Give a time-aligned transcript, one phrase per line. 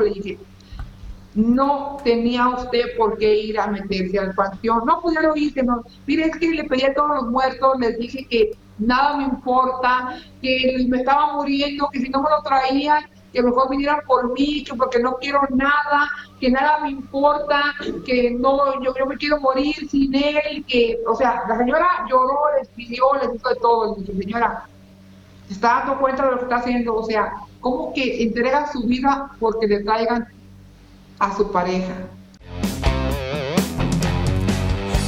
[0.00, 0.38] le dije,
[1.34, 4.84] no tenía usted por qué ir a meterse al panteón.
[4.86, 5.82] No, lo hice, no.
[6.06, 10.18] Mire, es que le pedí a todos los muertos, les dije que nada me importa,
[10.40, 14.64] que me estaba muriendo, que si no me lo traían, que mejor vinieran por mí,
[14.64, 16.08] que porque no quiero nada,
[16.40, 17.74] que nada me importa,
[18.06, 22.38] que no, yo, yo me quiero morir sin él, que, o sea, la señora lloró,
[22.58, 24.64] les pidió, les hizo de todo, le dije, señora,
[25.48, 28.82] se está dando cuenta de lo que está haciendo, o sea, ¿cómo que entrega su
[28.82, 30.26] vida porque le traigan
[31.18, 31.94] a su pareja?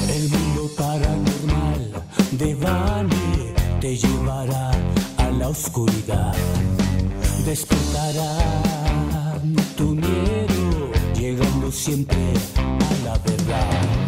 [0.09, 4.71] El mundo paranormal de Bani te llevará
[5.19, 6.35] a la oscuridad
[7.49, 8.37] despertará
[9.75, 14.08] tu miedo, llegando siempre a la verdad.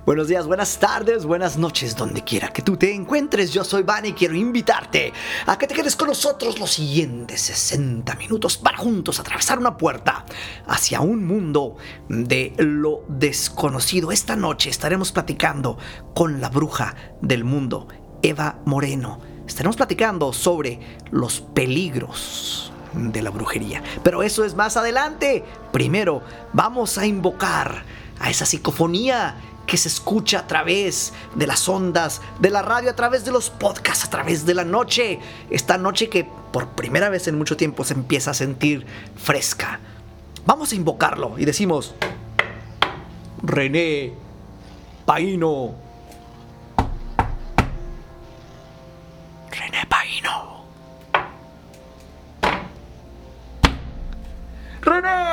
[0.04, 3.52] Buenos días, buenas tardes, buenas noches, donde quiera que tú te encuentres.
[3.52, 5.14] Yo soy Van y quiero invitarte
[5.46, 10.26] a que te quedes con nosotros los siguientes 60 minutos para juntos atravesar una puerta
[10.66, 14.12] hacia un mundo de lo desconocido.
[14.12, 15.78] Esta noche estaremos platicando
[16.14, 17.88] con la bruja del mundo,
[18.20, 19.20] Eva Moreno.
[19.46, 23.82] Estaremos platicando sobre los peligros de la brujería.
[24.02, 25.44] Pero eso es más adelante.
[25.72, 27.84] Primero vamos a invocar
[28.18, 32.96] a esa psicofonía que se escucha a través de las ondas, de la radio, a
[32.96, 35.20] través de los podcasts, a través de la noche.
[35.48, 38.84] Esta noche que por primera vez en mucho tiempo se empieza a sentir
[39.16, 39.78] fresca.
[40.44, 41.94] Vamos a invocarlo y decimos,
[43.42, 44.12] René
[45.06, 45.89] Paino.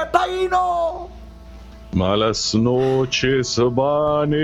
[0.07, 1.09] René Paino.
[1.93, 4.35] Malas noches, Vane.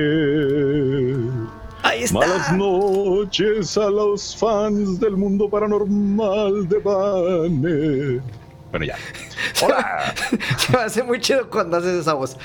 [1.83, 2.19] Ahí está.
[2.19, 8.21] Malas noches a los fans del mundo paranormal de Vane.
[8.71, 8.97] Bueno, ya.
[9.61, 10.13] Hola.
[10.57, 12.37] Se me hace muy chido cuando haces esa voz.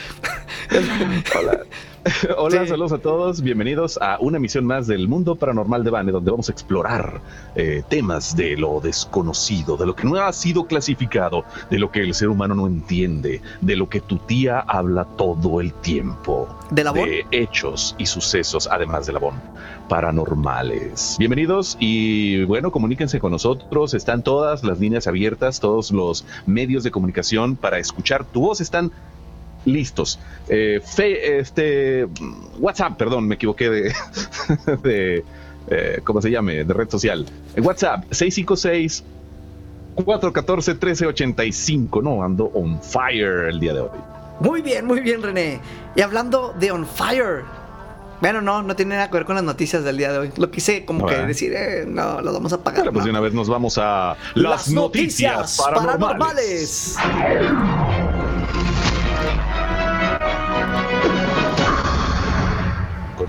[1.39, 1.61] Hola.
[2.39, 2.69] Hola, Sí.
[2.69, 3.43] saludos a todos.
[3.43, 7.21] Bienvenidos a una emisión más del Mundo Paranormal de Vane, donde vamos a explorar
[7.55, 12.01] eh, temas de lo desconocido, de lo que no ha sido clasificado, de lo que
[12.01, 16.49] el ser humano no entiende, de lo que tu tía habla todo el tiempo.
[16.71, 19.35] ¿De la de hechos y sucesos, además de la BON,
[19.89, 21.17] paranormales.
[21.19, 23.95] Bienvenidos y bueno, comuníquense con nosotros.
[23.95, 28.93] Están todas las líneas abiertas, todos los medios de comunicación para escuchar tu voz están
[29.65, 30.19] listos.
[30.49, 32.07] Eh, fe- este
[32.59, 33.93] WhatsApp, perdón, me equivoqué de,
[34.83, 35.25] de
[35.69, 36.65] eh, ¿cómo se llame?
[36.65, 37.27] De red social.
[37.55, 39.05] Eh, WhatsApp 656
[39.95, 42.03] 414 1385.
[42.03, 43.99] No, ando on fire el día de hoy.
[44.41, 45.61] Muy bien, muy bien, René.
[45.97, 47.43] Y hablando de On Fire.
[48.21, 50.33] Bueno, no, no tiene nada que ver con las noticias del día de hoy.
[50.37, 52.81] Lo quise como que decir, eh, no, lo vamos a pagar.
[52.81, 56.97] Bueno, pues de una vez nos vamos a las, noticias, paranormales.
[57.01, 58.08] Como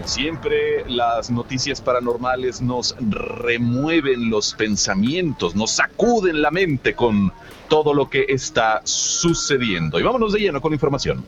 [0.10, 7.32] siempre, las noticias paranormales nos remueven los pensamientos, nos sacuden la mente con
[7.70, 10.00] todo lo que está sucediendo.
[10.00, 11.24] Y vámonos de lleno con información.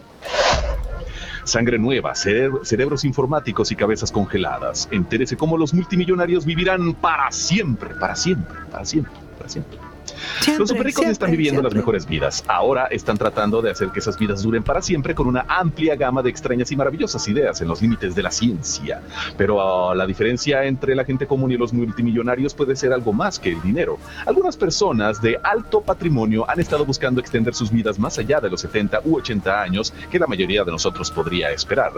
[1.43, 4.87] Sangre nueva, cere- cerebros informáticos y cabezas congeladas.
[4.91, 9.77] Entérese cómo los multimillonarios vivirán para siempre, para siempre, para siempre, para siempre.
[10.39, 11.81] Siempre, Los super ricos están siempre, viviendo las siempre.
[11.81, 12.43] mejores vidas.
[12.47, 16.21] Ahora están tratando de hacer que esas vidas duren para siempre con una amplia gama
[16.21, 19.01] de extrañas y maravillosas ideas en los límites de la ciencia.
[19.37, 23.39] Pero ah, la diferencia entre la gente común y los multimillonarios puede ser algo más
[23.39, 23.97] que el dinero.
[24.25, 28.61] Algunas personas de alto patrimonio han estado buscando extender sus vidas más allá de los
[28.61, 31.91] 70 u 80 años que la mayoría de nosotros podría esperar.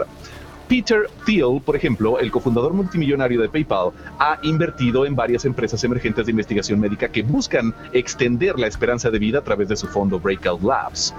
[0.68, 6.26] Peter Thiel, por ejemplo, el cofundador multimillonario de PayPal, ha invertido en varias empresas emergentes
[6.26, 10.18] de investigación médica que buscan extender la esperanza de vida a través de su fondo
[10.18, 11.14] Breakout Labs.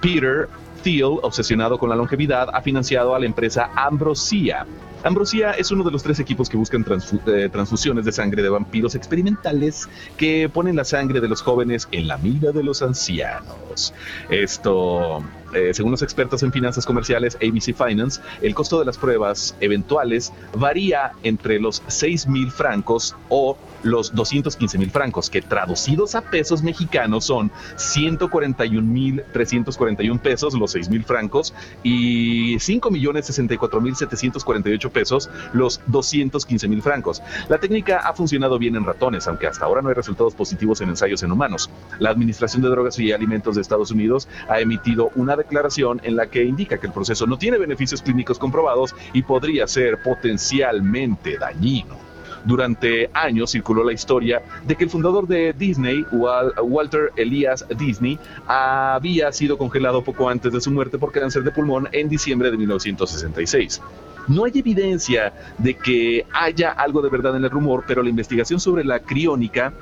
[0.00, 0.48] Peter
[0.82, 4.66] Thiel, obsesionado con la longevidad, ha financiado a la empresa Ambrosia.
[5.04, 6.84] Ambrosia es uno de los tres equipos que buscan
[7.26, 12.06] eh, transfusiones de sangre de vampiros experimentales que ponen la sangre de los jóvenes en
[12.06, 13.92] la mira de los ancianos.
[14.30, 15.22] Esto
[15.52, 20.32] eh, según los expertos en finanzas comerciales ABC Finance, el costo de las pruebas eventuales
[20.56, 26.62] varía entre los 6 mil francos o los 215 mil francos, que traducidos a pesos
[26.62, 33.96] mexicanos son 141 mil 341 pesos, los 6 mil francos, y 5 millones 64 mil
[33.96, 37.22] 748 pesos, los 215 mil francos.
[37.48, 40.90] La técnica ha funcionado bien en ratones, aunque hasta ahora no hay resultados positivos en
[40.90, 41.70] ensayos en humanos.
[41.98, 46.26] La Administración de Drogas y Alimentos de Estados Unidos ha emitido una declaración en la
[46.26, 51.96] que indica que el proceso no tiene beneficios clínicos comprobados y podría ser potencialmente dañino.
[52.44, 59.30] Durante años circuló la historia de que el fundador de Disney, Walter Elias Disney, había
[59.32, 63.80] sido congelado poco antes de su muerte por cáncer de pulmón en diciembre de 1966.
[64.28, 68.60] No hay evidencia de que haya algo de verdad en el rumor, pero la investigación
[68.60, 69.72] sobre la criónica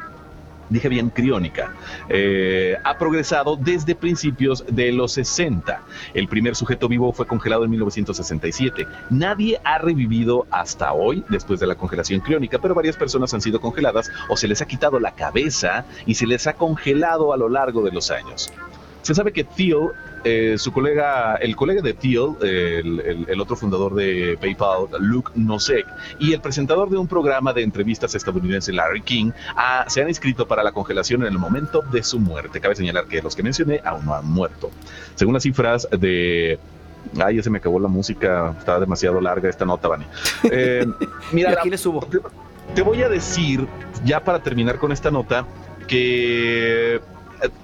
[0.70, 1.74] dije bien criónica,
[2.08, 5.82] eh, ha progresado desde principios de los 60.
[6.14, 8.86] El primer sujeto vivo fue congelado en 1967.
[9.10, 13.60] Nadie ha revivido hasta hoy después de la congelación criónica, pero varias personas han sido
[13.60, 17.48] congeladas o se les ha quitado la cabeza y se les ha congelado a lo
[17.48, 18.50] largo de los años.
[19.02, 19.92] Se sabe que Theo
[20.22, 25.86] eh, su colega, el colega de Thiel, el, otro fundador de PayPal, Luke Nosek,
[26.18, 29.32] y el presentador de un programa de entrevistas estadounidense, Larry King,
[29.86, 32.60] se han inscrito para la congelación en el momento de su muerte.
[32.60, 34.70] Cabe señalar que los que mencioné aún no han muerto.
[35.14, 36.58] Según las cifras de
[37.18, 40.04] Ay, ya se me acabó la música, estaba demasiado larga esta nota, Vani.
[40.52, 40.86] Eh,
[41.32, 42.06] mira, aquí le subo.
[42.74, 43.66] te voy a decir,
[44.04, 45.46] ya para terminar con esta nota,
[45.86, 47.00] que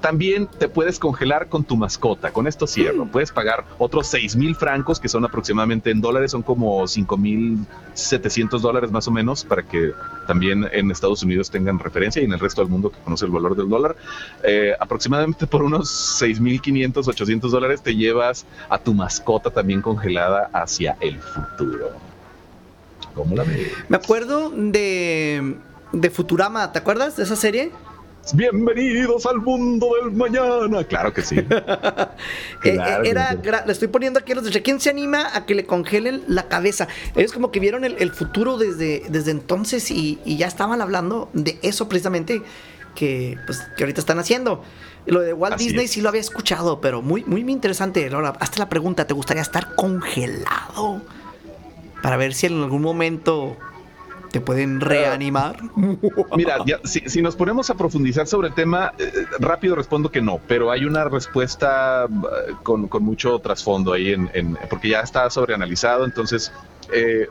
[0.01, 2.33] también te puedes congelar con tu mascota.
[2.33, 3.05] Con esto cierro.
[3.05, 3.09] Mm.
[3.09, 7.59] Puedes pagar otros 6 mil francos, que son aproximadamente en dólares, son como 5 mil
[7.95, 9.93] 700 dólares más o menos, para que
[10.27, 13.31] también en Estados Unidos tengan referencia y en el resto del mundo que conoce el
[13.31, 13.97] valor del dólar.
[14.43, 19.83] Eh, aproximadamente por unos 6 mil 500, 800 dólares te llevas a tu mascota también
[19.83, 21.91] congelada hacia el futuro.
[23.15, 23.73] ¿Cómo la ves?
[23.89, 25.57] Me acuerdo de,
[25.93, 27.73] de Futurama, ¿te acuerdas de esa serie?
[28.35, 30.83] Bienvenidos al mundo del mañana.
[30.85, 31.37] Claro que sí.
[32.65, 35.55] Eh, eh, era, le estoy poniendo aquí a los de ¿Quién se anima a que
[35.55, 36.89] le congelen la cabeza?
[37.15, 41.89] Ellos como que vieron el, futuro desde, desde entonces y, ya estaban hablando de eso
[41.89, 42.43] precisamente
[42.97, 44.65] que, pues, que ahorita están haciendo.
[45.05, 48.09] Lo de Walt Disney sí lo había escuchado, pero muy, muy interesante.
[48.13, 51.03] Ahora, hasta la pregunta, ¿te gustaría estar congelado?
[52.03, 53.57] Para ver si en algún momento
[54.31, 55.57] ¿Te pueden reanimar?
[56.37, 60.71] Mira, si, nos ponemos a profundizar sobre el tema, eh, rápido respondo que no, pero
[60.71, 66.53] hay una respuesta eh, con, mucho trasfondo ahí, en, porque ya está sobreanalizado, entonces
[66.93, 67.27] eh,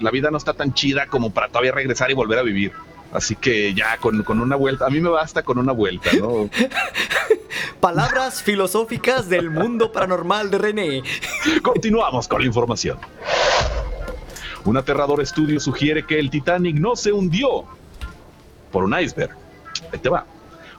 [0.00, 2.72] la vida no está tan chida como para todavía regresar y volver a vivir.
[3.12, 6.50] Así que ya con, con una vuelta, a mí me basta con una vuelta, ¿no?
[7.80, 11.02] Palabras filosóficas del mundo paranormal de René.
[11.62, 12.98] Continuamos con la información.
[14.64, 17.64] Un aterrador estudio sugiere que el Titanic no se hundió
[18.72, 19.36] por un iceberg.
[19.92, 20.24] Ahí te va.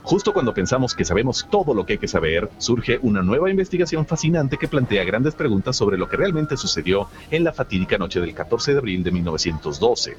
[0.02, 4.06] Justo cuando pensamos que sabemos todo lo que hay que saber, surge una nueva investigación
[4.06, 8.34] fascinante que plantea grandes preguntas sobre lo que realmente sucedió en la fatídica noche del
[8.34, 10.16] 14 de abril de 1912.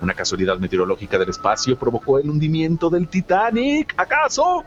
[0.00, 3.94] ¿Una casualidad meteorológica del espacio provocó el hundimiento del Titanic?
[3.96, 4.64] ¿Acaso?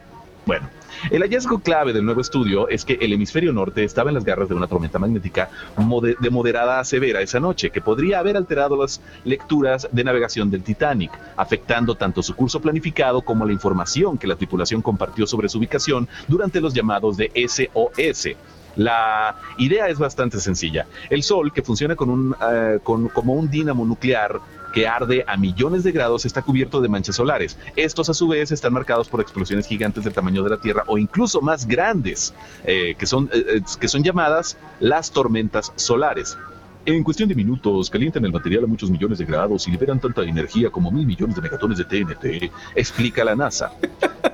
[0.49, 0.67] Bueno,
[1.11, 4.49] el hallazgo clave del nuevo estudio es que el hemisferio norte estaba en las garras
[4.49, 8.99] de una tormenta magnética de moderada a severa esa noche, que podría haber alterado las
[9.25, 14.37] lecturas de navegación del Titanic, afectando tanto su curso planificado como la información que la
[14.37, 18.29] tripulación compartió sobre su ubicación durante los llamados de SOS.
[18.75, 20.87] La idea es bastante sencilla.
[21.11, 24.39] El Sol, que funciona con un, eh, como un dínamo nuclear,
[24.73, 27.57] que arde a millones de grados está cubierto de manchas solares.
[27.75, 30.97] Estos a su vez están marcados por explosiones gigantes del tamaño de la Tierra o
[30.97, 32.33] incluso más grandes,
[32.63, 36.37] eh, que, son, eh, eh, que son llamadas las tormentas solares.
[36.85, 40.23] En cuestión de minutos, calientan el material a muchos millones de grados y liberan tanta
[40.23, 43.73] energía como mil millones de megatones de TNT, explica la NASA.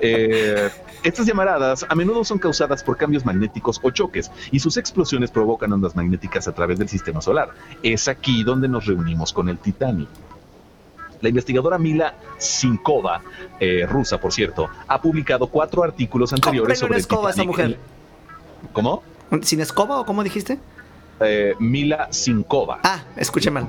[0.00, 5.72] estas llamaradas a menudo son causadas por cambios magnéticos o choques, y sus explosiones provocan
[5.72, 7.50] ondas magnéticas a través del sistema solar.
[7.82, 10.08] Es aquí donde nos reunimos con el Titanic.
[11.20, 13.22] La investigadora Mila Sinkova,
[13.58, 17.78] eh, rusa por cierto, ha publicado cuatro artículos anteriores sobre escoba esa mujer.
[18.72, 19.02] ¿Cómo?
[19.42, 20.58] ¿Sin escoba o cómo dijiste?
[21.20, 22.80] Eh, Mila Sinkova.
[22.82, 23.68] Ah, escuché mal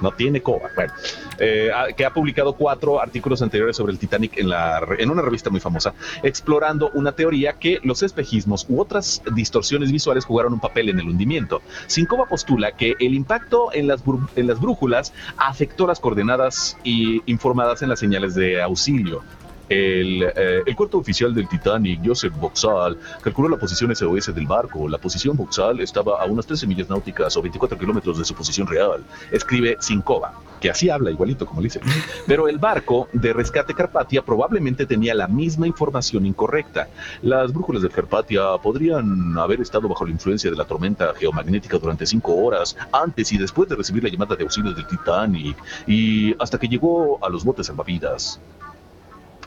[0.00, 0.70] no tiene coba.
[0.74, 0.92] Bueno,
[1.38, 5.50] eh, que ha publicado cuatro artículos anteriores sobre el Titanic en, la, en una revista
[5.50, 10.88] muy famosa, explorando una teoría que los espejismos u otras distorsiones visuales jugaron un papel
[10.88, 11.62] en el hundimiento.
[11.86, 14.02] Sincova postula que el impacto en las,
[14.36, 19.22] en las brújulas afectó las coordenadas y informadas en las señales de auxilio.
[19.68, 24.88] El, eh, el cuarto oficial del Titanic, Joseph Boxall, calculó la posición SOS del barco.
[24.88, 28.66] La posición Boxall estaba a unas 13 millas náuticas o 24 kilómetros de su posición
[28.66, 29.04] real.
[29.30, 31.80] Escribe Sincova, que así habla igualito como dice.
[32.26, 36.88] Pero el barco de rescate Carpatia probablemente tenía la misma información incorrecta.
[37.22, 42.06] Las brújulas de Carpatia podrían haber estado bajo la influencia de la tormenta geomagnética durante
[42.06, 45.56] cinco horas antes y después de recibir la llamada de auxilio del Titanic
[45.86, 48.40] y hasta que llegó a los botes salvavidas.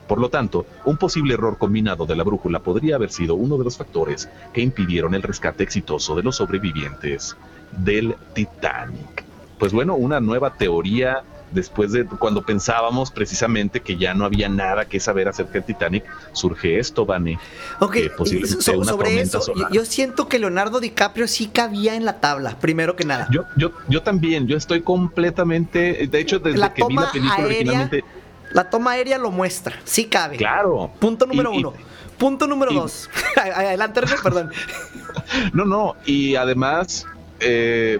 [0.07, 3.63] Por lo tanto, un posible error combinado de la brújula podría haber sido uno de
[3.65, 7.35] los factores que impidieron el rescate exitoso de los sobrevivientes
[7.71, 9.25] del Titanic.
[9.59, 14.85] Pues bueno, una nueva teoría después de cuando pensábamos precisamente que ya no había nada
[14.85, 17.39] que saber acerca del Titanic, surge esto, Vane.
[17.79, 19.71] Ok, que posiblemente so- una sobre tormenta eso, yo, solar.
[19.71, 23.27] yo siento que Leonardo DiCaprio sí cabía en la tabla, primero que nada.
[23.31, 27.33] Yo, yo, yo también, yo estoy completamente, de hecho, desde la que vi la película
[27.35, 28.03] aérea, originalmente,
[28.51, 30.37] la toma aérea lo muestra, sí cabe.
[30.37, 30.91] claro.
[30.99, 31.73] Punto número Y- y- uno.
[32.17, 33.09] Punto número y- dos.
[33.35, 34.51] Adelante, perdón.
[35.53, 37.05] No, no, y además,
[37.39, 37.99] eh,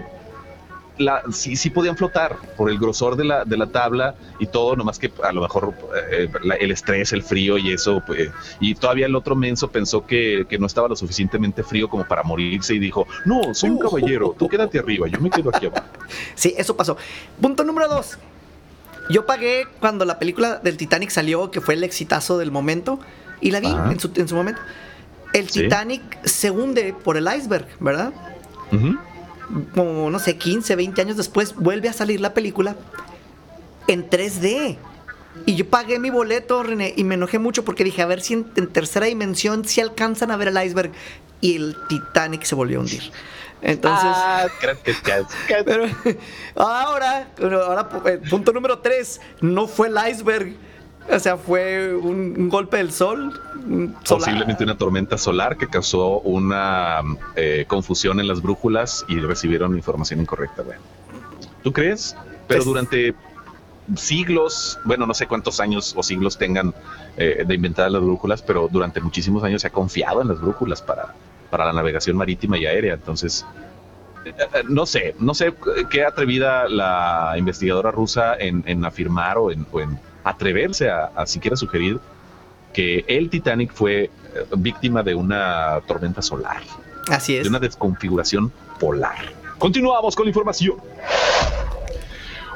[0.96, 4.74] la, sí, sí podían flotar por el grosor de la, de la tabla y todo,
[4.76, 5.74] nomás que a lo mejor
[6.10, 10.04] eh, la- el estrés, el frío y eso, pues, y todavía el otro menso pensó
[10.06, 13.78] que, que no estaba lo suficientemente frío como para morirse y dijo, no, soy un
[13.80, 15.86] caballero, tú quédate arriba, yo me quedo aquí abajo.
[16.34, 16.96] Sí, eso pasó.
[17.40, 18.18] Punto número dos.
[19.10, 23.00] Yo pagué cuando la película del Titanic salió, que fue el exitazo del momento,
[23.40, 24.60] y la vi en su, en su momento.
[25.32, 25.62] El Sí.
[25.62, 28.12] Titanic se hunde por el iceberg, ¿verdad?
[29.74, 32.76] Como, no sé, 15, 20 años después, vuelve a salir la película
[33.86, 34.76] en 3D.
[35.46, 38.34] Y yo pagué mi boleto, René, y me enojé mucho porque dije, a ver si
[38.34, 40.90] en, en tercera dimensión si alcanzan a ver el iceberg.
[41.40, 43.10] Y el Titanic se volvió a hundir.
[43.62, 44.10] Entonces...
[44.14, 45.86] Ah, creo que- que- Pero
[46.56, 50.54] ahora, pero ahora eh, punto número 3, no fue el iceberg.
[51.10, 53.32] O sea, fue un, un golpe del sol.
[54.04, 54.24] solar.
[54.26, 57.00] Posiblemente una tormenta solar que causó una
[57.34, 60.62] eh, confusión en las brújulas y recibieron información incorrecta.
[60.62, 60.82] Bueno,
[61.62, 62.14] ¿tú crees?
[62.46, 63.14] Pero durante
[63.96, 66.74] siglos, bueno, no sé cuántos años o siglos tengan
[67.16, 70.82] eh, de inventadas las brújulas, pero durante muchísimos años se ha confiado en las brújulas
[70.82, 71.14] para,
[71.50, 72.94] para la navegación marítima y aérea.
[72.94, 73.44] Entonces,
[74.24, 74.32] eh,
[74.68, 75.54] no sé, no sé
[75.90, 81.26] qué atrevida la investigadora rusa en, en afirmar o en, o en atreverse a, a
[81.26, 81.98] siquiera sugerir
[82.72, 84.10] que el Titanic fue eh,
[84.58, 86.62] víctima de una tormenta solar,
[87.08, 87.44] Así es.
[87.44, 89.16] de una desconfiguración polar.
[89.58, 90.76] Continuamos con la información.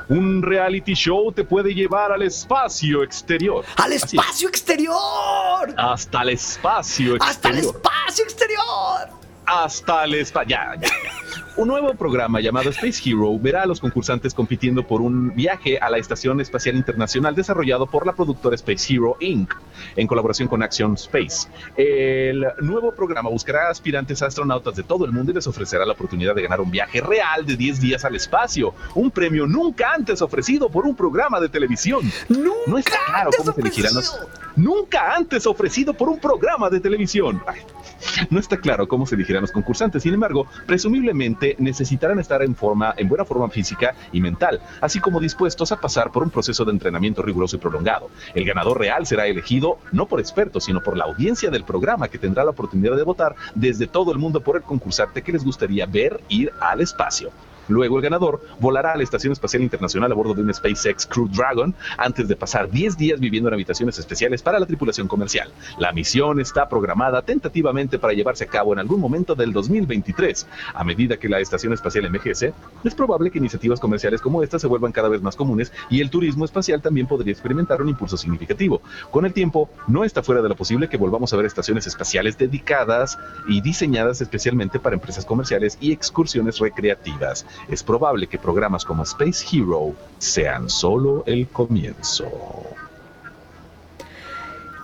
[0.09, 3.64] Un reality show te puede llevar al espacio exterior.
[3.76, 4.04] ¡Al es.
[4.04, 5.75] espacio exterior!
[5.76, 7.76] Hasta el espacio ¡Hasta el exterior.
[7.76, 9.23] espacio exterior!
[9.44, 10.49] hasta el espacio.
[10.49, 11.22] Ya, ya, ya.
[11.54, 15.90] Un nuevo programa llamado Space Hero verá a los concursantes compitiendo por un viaje a
[15.90, 19.52] la Estación Espacial Internacional desarrollado por la productora Space Hero Inc.
[19.97, 21.49] en colaboración con Action Space.
[21.76, 25.92] El nuevo programa buscará aspirantes a astronautas de todo el mundo y les ofrecerá la
[25.92, 30.23] oportunidad de ganar un viaje real de 10 días al espacio, un premio nunca antes
[30.23, 32.00] ofrecido por un programa de televisión.
[32.30, 32.50] ¡Nunca!
[32.66, 34.09] No está claro antes cómo se elegirán los...
[34.09, 34.42] ofrecido!
[34.56, 37.42] Nunca antes ofrecido por un programa de televisión.
[37.47, 37.61] Ay,
[38.30, 42.94] no está claro cómo se elegirán los concursantes, sin embargo, presumiblemente necesitarán estar en forma,
[42.96, 46.72] en buena forma física y mental, así como dispuestos a pasar por un proceso de
[46.72, 48.11] entrenamiento riguroso y prolongado.
[48.34, 52.18] El ganador real será elegido no por expertos, sino por la audiencia del programa que
[52.18, 55.87] tendrá la oportunidad de votar desde todo el mundo por el concursante que les gustaría
[55.87, 57.30] ver ir al espacio.
[57.69, 61.28] Luego el ganador volará a la Estación Espacial Internacional a bordo de un SpaceX Crew
[61.28, 65.50] Dragon antes de pasar 10 días viviendo en habitaciones especiales para la tripulación comercial.
[65.78, 70.47] La misión está programada tentativamente para llevarse a cabo en algún momento del 2023.
[70.75, 72.52] A medida que la Estación Espacial envejece,
[72.85, 76.11] es probable que iniciativas comerciales como esta se vuelvan cada vez más comunes y el
[76.11, 78.83] turismo espacial también podría experimentar un impulso significativo.
[79.11, 82.38] Con el tiempo, no está fuera de lo posible que volvamos a ver estaciones espaciales
[82.38, 87.47] dedicadas y diseñadas especialmente para empresas comerciales y excursiones recreativas.
[87.68, 92.28] Es probable que programas como Space Hero sean solo el comienzo.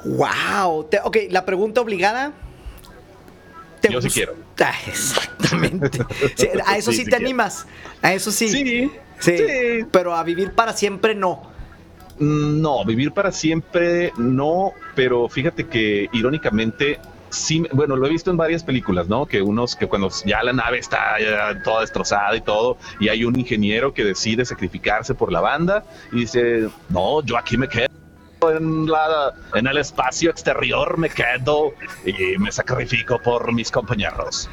[0.04, 0.88] ¡Wow!
[1.04, 2.32] Ok, la pregunta obligada.
[3.80, 4.34] ¿Te Yo sí quiero.
[4.60, 5.98] Ah, exactamente.
[6.36, 7.66] Sí, a eso sí, te animas.
[8.02, 8.48] A eso sí.
[8.48, 9.36] Sí, Sí.
[9.38, 9.84] sí.
[9.90, 11.42] Pero a vivir para siempre no.
[12.18, 16.98] Mm, No, vivir para siempre no, pero fíjate que irónicamente
[17.30, 19.26] sí, bueno, lo he visto en varias películas, ¿no?
[19.26, 23.24] Que unos que cuando ya la nave está ya toda destrozada y todo, y hay
[23.24, 27.97] un ingeniero que decide sacrificarse por la banda y dice, no, yo aquí me quedo.
[28.40, 31.74] En, la, en el espacio exterior me quedo
[32.06, 34.48] y me sacrifico por mis compañeros.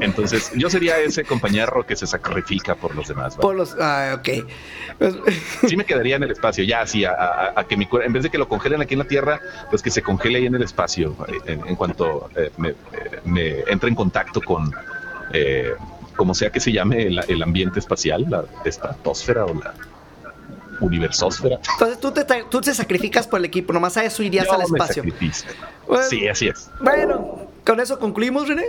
[0.00, 3.36] Entonces, yo sería ese compañero que se sacrifica por los demás.
[3.36, 3.42] ¿vale?
[3.42, 3.76] Por los.
[3.80, 4.28] Ah, ok.
[4.98, 5.14] Pues,
[5.68, 8.12] Sí me quedaría en el espacio, ya así, a, a- a que mi cuerpo, en
[8.14, 10.56] vez de que lo congelen aquí en la Tierra, pues que se congele ahí en
[10.56, 12.74] el espacio, eh, en, en cuanto eh, me, eh,
[13.24, 14.72] me entre en contacto con,
[15.32, 15.74] eh,
[16.16, 19.72] como sea que se llame el, el ambiente espacial, la estratosfera o la
[20.80, 21.60] universósfera.
[21.72, 24.62] Entonces tú te, tú te sacrificas por el equipo, nomás a eso irías Yo al
[24.62, 25.02] espacio.
[25.86, 26.70] Bueno, Sí, así es.
[26.80, 28.64] Bueno, con eso concluimos, René.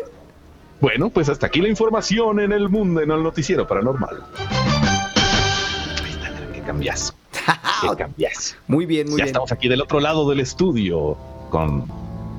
[0.79, 4.23] Bueno, pues hasta aquí la información en el mundo, en el noticiero paranormal.
[4.37, 7.13] Ahí está, qué cambiazo,
[7.81, 8.55] qué cambiazo.
[8.67, 9.27] Muy bien, muy ya bien.
[9.27, 11.17] estamos aquí del otro lado del estudio
[11.51, 11.85] con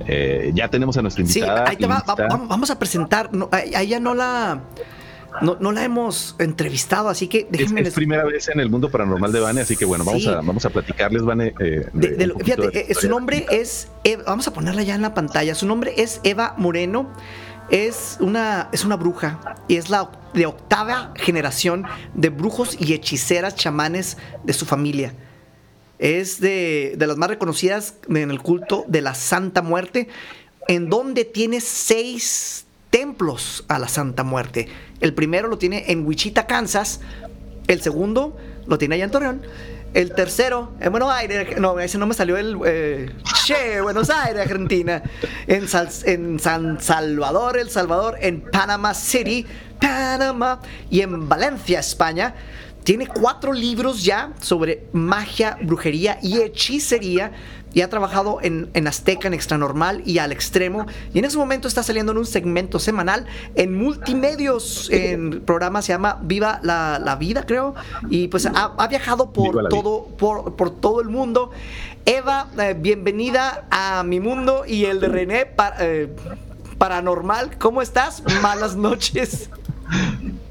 [0.09, 1.69] eh, ya tenemos a nuestra Sí, invitada.
[1.71, 3.33] ahí te va, vamos a presentar.
[3.33, 4.61] No, a a ella no la.
[5.41, 7.81] No, no la hemos entrevistado, así que Es, déjenme.
[7.81, 10.29] es les- primera vez en el mundo paranormal de Vane, así que bueno, vamos Sí.
[10.29, 11.55] a vamos a platicarles, Vane.
[11.59, 13.89] eh, de- de lo- fíjate, de eh, su nombre es.
[14.05, 15.55] Eva- vamos a ponerla ya en la pantalla.
[15.55, 17.11] Su nombre es Eva Moreno.
[17.71, 23.55] Es una, es una bruja y es la de octava generación de brujos y hechiceras
[23.55, 25.15] chamanes de su familia.
[25.99, 30.09] Es de, de las más reconocidas en el culto de la Santa Muerte,
[30.69, 34.69] en donde tiene seis templos a la Santa Muerte.
[35.01, 37.01] El primero lo tiene en Wichita, Kansas.
[37.67, 39.43] El segundo lo tiene allá en Torreón.
[39.95, 41.59] El tercero en Buenos Aires.
[41.59, 42.59] No, ese no me salió el.
[42.65, 43.11] Eh,
[43.45, 45.03] che, Buenos Aires, Argentina.
[45.47, 45.67] En,
[46.05, 48.17] en San Salvador, El Salvador.
[48.21, 49.47] En Panama City,
[49.81, 50.61] Panamá.
[50.91, 52.35] Y en Valencia, España.
[52.85, 57.33] Tiene cuatro libros ya sobre magia, brujería y hechicería.
[57.75, 60.85] Y ha trabajado en, en Azteca, en Extranormal y al extremo.
[61.15, 63.25] Y en ese momento está saliendo en un segmento semanal
[63.55, 64.91] en multimedios.
[64.91, 67.75] En el programa se llama Viva la, la Vida, creo.
[68.11, 71.51] Y pues ha, ha viajado por todo, por, por todo el mundo.
[72.05, 76.15] Eva, eh, bienvenida a mi mundo y el de René pa- eh,
[76.77, 77.57] Paranormal.
[77.59, 78.23] ¿Cómo estás?
[78.43, 79.49] Malas noches.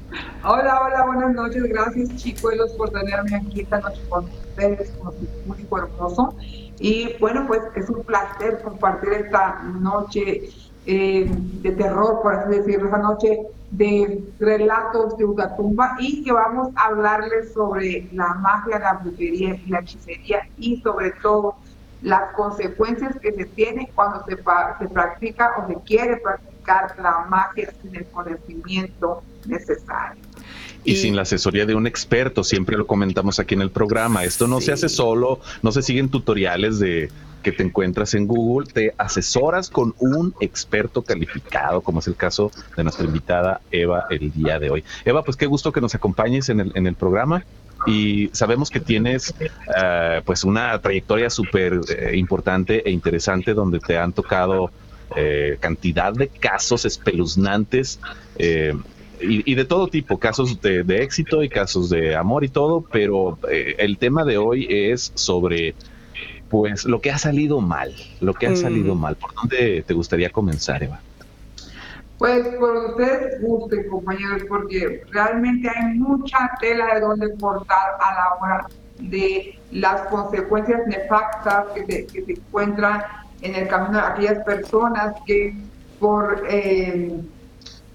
[0.44, 1.62] Hola, hola, buenas noches.
[1.64, 6.34] Gracias, chicuelos, por tenerme aquí esta noche con ustedes, con su público hermoso.
[6.78, 10.50] Y bueno, pues es un placer compartir esta noche
[10.84, 13.40] eh, de terror, por así decirlo, esta noche
[13.70, 19.70] de relatos de Ugatumba y que vamos a hablarles sobre la magia, la brujería y
[19.70, 21.54] la hechicería y sobre todo
[22.02, 27.94] las consecuencias que se tienen cuando se, practica o se quiere practicar la magia sin
[27.94, 30.22] el conocimiento necesario.
[30.84, 34.24] Y, Y- sin la asesoría de un experto, siempre lo comentamos aquí en el programa.
[34.24, 34.66] Esto no Sí.
[34.66, 37.10] se hace solo, no se siguen tutoriales de
[37.42, 42.52] que te encuentras en Google, te asesoras con un experto calificado, como es el caso
[42.76, 44.84] de nuestra invitada Eva el día de hoy.
[45.04, 47.44] Eva, pues qué gusto que nos acompañes en el, en el programa
[47.84, 49.34] y sabemos que tienes
[49.76, 54.70] eh, pues una trayectoria súper eh, importante e interesante donde te han tocado
[55.16, 57.98] eh, cantidad de casos espeluznantes.
[58.36, 58.72] eh,
[59.22, 62.82] y, y de todo tipo, casos de, de éxito y casos de amor y todo,
[62.92, 65.74] pero eh, el tema de hoy es sobre
[66.48, 68.56] pues lo que ha salido mal, lo que ha Mm.
[68.56, 69.16] salido mal.
[69.16, 71.00] ¿Por dónde te gustaría comenzar, Eva?
[72.18, 78.34] Pues por ustedes gusten, compañeros, porque realmente hay mucha tela de donde cortar a la
[78.40, 78.66] hora
[78.98, 83.02] de las consecuencias nefastas que se, que se encuentran
[83.40, 85.54] en el camino de aquellas personas que
[85.98, 87.12] por eh,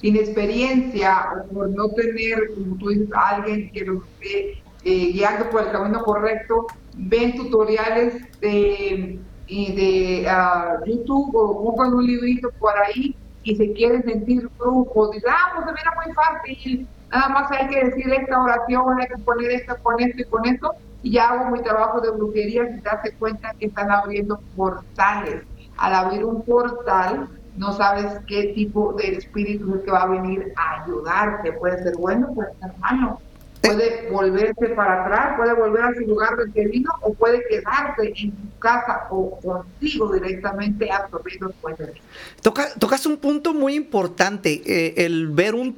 [0.01, 5.49] inexperiencia o por no tener, como tú dices, a alguien que los esté eh, guiando
[5.49, 12.77] por el camino correcto, ven tutoriales de, de ah, YouTube o buscan un librito por
[12.77, 15.11] ahí y se quieren sentir brujos.
[15.11, 19.17] Dicen, ah, pues mira muy fácil, nada más hay que decir esta oración, hay que
[19.17, 22.81] poner esto con esto y con esto, y ya hago mi trabajo de brujería y
[22.81, 25.43] darse cuenta que están abriendo portales.
[25.77, 30.07] Al abrir un portal, no sabes qué tipo de espíritu es el que va a
[30.07, 31.51] venir a ayudarte.
[31.53, 33.19] Puede ser bueno, puede ser malo.
[33.59, 38.13] Puede volverse para atrás, puede volver a su lugar del que vino o puede quedarse
[38.15, 42.01] en tu casa o contigo directamente absorbiendo tu energía.
[42.41, 45.75] Toca, tocas un punto muy importante, eh, el ver un...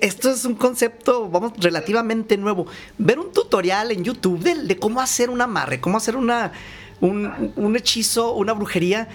[0.00, 2.66] Esto es un concepto, vamos, relativamente nuevo.
[2.98, 6.52] Ver un tutorial en YouTube de, de cómo hacer un amarre, cómo hacer una,
[7.00, 9.08] un, un hechizo, una brujería.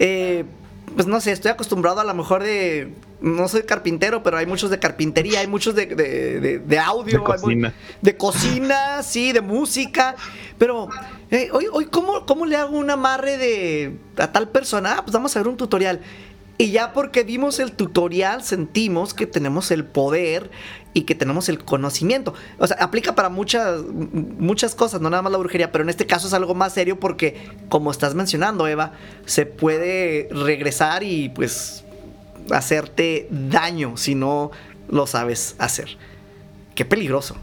[0.00, 0.44] eh,
[0.94, 2.92] pues no sé, estoy acostumbrado a lo mejor de...
[3.20, 7.18] No soy carpintero, pero hay muchos de carpintería, hay muchos de, de- de- de audio.
[7.20, 7.74] De cocina.
[8.02, 10.14] de cocina, sí, de música.
[10.58, 10.88] Pero
[11.30, 14.96] eh, hoy, hoy ¿cómo, ¿cómo le hago un amarre de a tal persona?
[14.98, 16.00] Ah, pues vamos a ver un tutorial.
[16.58, 20.50] Y ya porque vimos el tutorial, sentimos que tenemos el poder
[20.94, 22.32] y que tenemos el conocimiento.
[22.58, 26.06] O sea, aplica para muchas, muchas cosas, no nada más la brujería, pero en este
[26.06, 28.92] caso es algo más serio porque, como estás mencionando, Eva,
[29.26, 31.84] se puede regresar y pues
[32.50, 34.52] hacerte daño si no
[34.88, 35.88] lo sabes hacer.
[36.74, 37.36] Qué peligroso.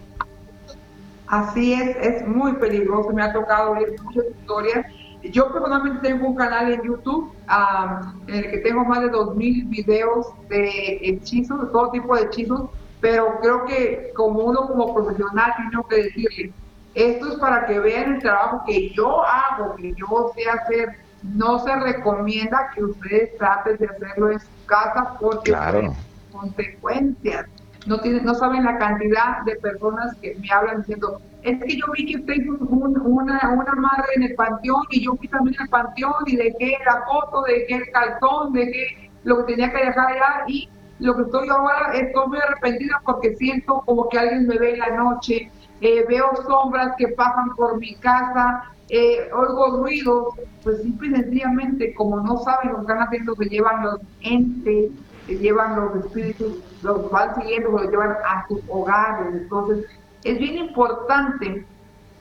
[1.28, 4.86] Así es, es muy peligroso, me ha tocado ver muchas historias.
[5.24, 9.70] Yo personalmente tengo un canal en YouTube ah, en el que tengo más de 2.000
[9.70, 12.70] videos de hechizos, de todo tipo de hechizos,
[13.02, 16.56] pero creo que como uno como profesional tengo que decirle,
[16.94, 20.90] esto es para que vean el trabajo que yo hago, que yo sé hacer.
[21.24, 25.94] No se recomienda que ustedes traten de hacerlo en su casa porque Claro.
[26.32, 27.46] consecuencias.
[27.86, 31.86] No, tienen, no saben la cantidad de personas que me hablan diciendo, es que yo
[31.98, 35.56] vi que usted hizo un- una, una madre en el panteón y yo fui también
[35.60, 38.86] al panteón y dejé la foto, dejé el calzón, dejé
[39.24, 40.70] lo que tenía que dejar allá y
[41.02, 44.80] lo que estoy ahora, estoy muy arrepentida porque siento como que alguien me ve en
[44.80, 51.10] la noche, eh, veo sombras que pasan por mi casa, eh, oigo ruidos, pues simple
[51.10, 54.92] y sencillamente, como no saben lo que están haciendo, se llevan los entes,
[55.26, 59.34] se llevan los espíritus, los van siguiendo, los llevan a sus hogares.
[59.34, 59.86] Entonces,
[60.24, 61.66] es bien importante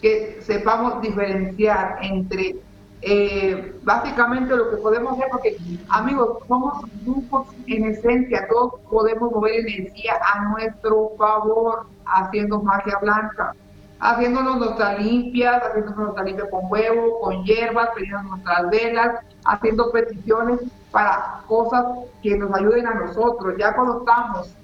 [0.01, 2.57] que sepamos diferenciar entre
[3.03, 5.57] eh, básicamente lo que podemos hacer, porque
[5.89, 13.55] amigos, somos grupos en esencia, todos podemos mover energía a nuestro favor haciendo magia blanca,
[14.01, 20.61] haciéndonos nuestras limpias, haciéndonos nuestra limpia con huevo, con hierbas, poniendo nuestras velas, haciendo peticiones
[20.91, 21.85] para cosas
[22.23, 23.55] que nos ayuden a nosotros.
[23.59, 24.55] Ya cuando estamos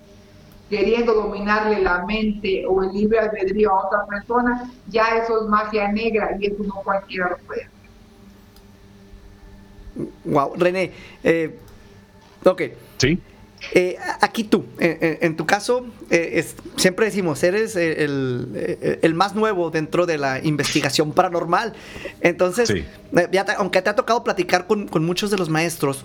[0.69, 5.91] queriendo dominarle la mente o el libre albedrío a otra persona, ya eso es magia
[5.91, 7.76] negra y eso no cualquiera lo puede.
[10.25, 10.93] Wow, René,
[11.25, 11.59] eh,
[12.45, 12.63] ok.
[12.99, 13.19] Sí.
[13.75, 18.99] Eh, aquí tú, en, en- en tu caso, eh, es- siempre decimos, eres el, el-
[19.03, 21.73] el más nuevo dentro de la investigación paranormal.
[22.21, 22.85] Entonces, Sí.
[23.17, 26.05] eh, ya te- aunque te ha tocado platicar con, con muchos de los maestros,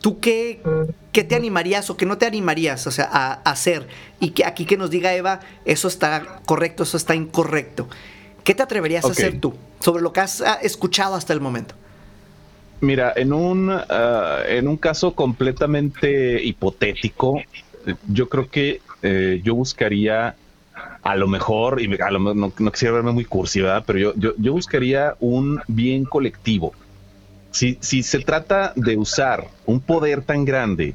[0.00, 0.60] ¿tú qué,
[1.12, 3.86] qué te animarías o qué no te animarías o sea, a, a hacer?
[4.18, 7.88] Y que aquí que nos diga Eva, eso está correcto, eso está incorrecto.
[8.44, 11.74] ¿Qué te atreverías a hacer tú sobre lo que has ah, escuchado hasta el momento?
[12.80, 17.40] Mira, en un, ah, en un caso completamente hipotético,
[18.06, 20.36] yo creo que eh, yo buscaría
[21.02, 23.84] a lo mejor, y a lo no, no quisiera verme muy cursi, ¿verdad?
[23.86, 26.72] Pero yo, yo, yo buscaría un bien colectivo.
[27.50, 30.94] Si, si se trata de usar un poder tan grande,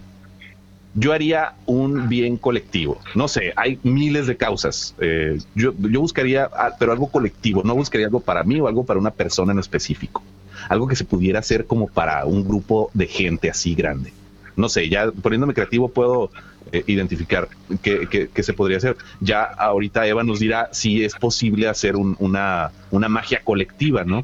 [0.94, 3.00] yo haría un bien colectivo.
[3.16, 4.94] No sé, hay miles de causas.
[5.00, 8.86] Eh, yo, yo buscaría, ah, pero algo colectivo, no buscaría algo para mí o algo
[8.86, 10.22] para una persona en específico
[10.70, 14.14] algo que se pudiera hacer como para un grupo de gente así grande.
[14.56, 16.30] No sé, ya poniéndome creativo puedo
[16.72, 17.50] eh, identificar
[17.82, 18.96] qué, qué- qué se podría hacer.
[19.20, 24.24] Ya ahorita Eva nos dirá si es posible hacer un- una, una magia colectiva, ¿no?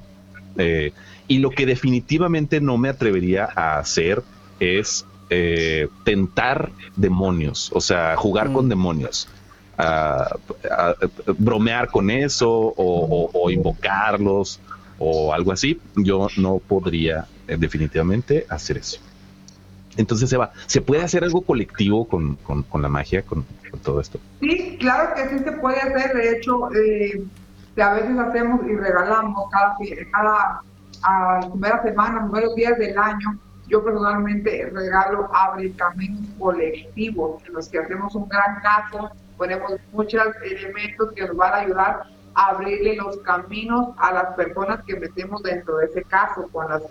[0.57, 0.91] Eh,
[1.27, 4.23] y lo que definitivamente no me atrevería a hacer
[4.59, 8.53] es eh, tentar demonios, o sea, jugar Mm.
[8.53, 9.27] con demonios.
[9.81, 10.35] a-
[10.69, 10.95] a- a
[11.37, 14.59] bromear con eso o, o- o invocarlos
[14.99, 18.99] o algo así, yo no podría eh, definitivamente hacer eso.
[19.97, 23.45] Entonces, Eva, ¿se puede hacer algo colectivo con, con- con la magia, con,
[23.83, 24.19] todo esto?
[24.39, 26.13] Sí, claro que sí se puede hacer.
[26.15, 27.23] De hecho, eh,
[27.81, 29.75] a veces hacemos y regalamos cada,
[30.11, 30.61] cada
[31.03, 33.37] a la primera semana, primeros días del año.
[33.67, 40.21] Yo personalmente regalo abre caminos colectivos en los que hacemos un gran caso, ponemos muchos
[40.43, 42.03] elementos que nos van a ayudar
[42.47, 46.83] abrirle los caminos a las personas que metemos dentro de ese caso, con las,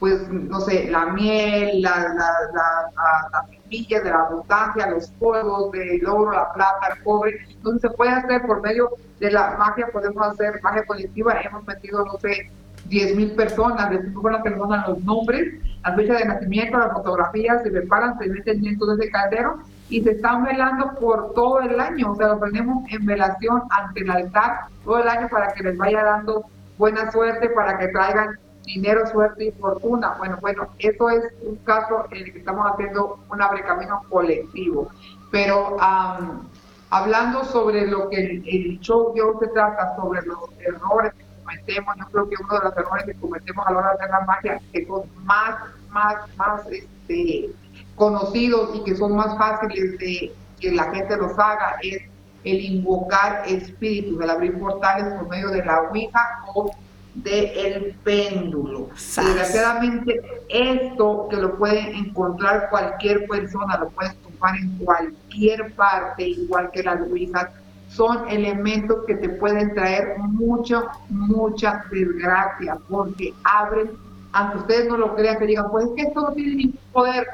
[0.00, 2.14] pues, no sé, la miel, la, la,
[2.52, 7.38] la- la- las semillas de la abundancia, los fuegos del oro, la plata, el cobre.
[7.50, 8.90] Entonces se puede hacer por medio
[9.20, 11.40] de la magia, podemos hacer magia colectiva.
[11.40, 12.50] Hemos metido, no sé,
[12.86, 16.92] 10 mil personas, de personas que nos mandan los nombres, las fechas de nacimiento, las
[16.92, 21.60] fotografías, se preparan, se meten dentro de ese caldero y se están velando por todo
[21.60, 22.12] el año.
[22.12, 25.76] O sea, lo ponemos en velación ante el altar todo el año para que les
[25.76, 26.44] vaya dando
[26.78, 30.16] buena suerte, para que traigan dinero, suerte y fortuna.
[30.18, 34.90] Bueno, bueno, eso es un caso en el que estamos haciendo un abrecamino colectivo.
[35.30, 36.48] Pero am,
[36.90, 41.24] hablando sobre lo que el, el show de hoy se trata, sobre los errores que
[41.42, 44.10] cometemos, yo creo que uno de los errores que cometemos a la hora de hacer
[44.10, 45.56] la magia, que son más,
[45.90, 47.50] más, más este,
[47.96, 52.02] conocidos y que son más fáciles de que la gente los haga, es
[52.44, 56.70] el invocar espíritus, el abrir portales por medio de la Ouija o
[57.14, 58.88] del péndulo.
[58.94, 59.26] Sas.
[59.26, 66.70] Desgraciadamente, esto que lo puede encontrar cualquier persona, lo puedes tomar en cualquier parte, igual
[66.70, 67.48] que las Ouijas,
[67.88, 73.92] son elementos que te pueden traer mucha, mucha desgracia, porque abren,
[74.32, 77.26] aunque ustedes no lo crean, que digan, pues es que esto no tiene ningún poder.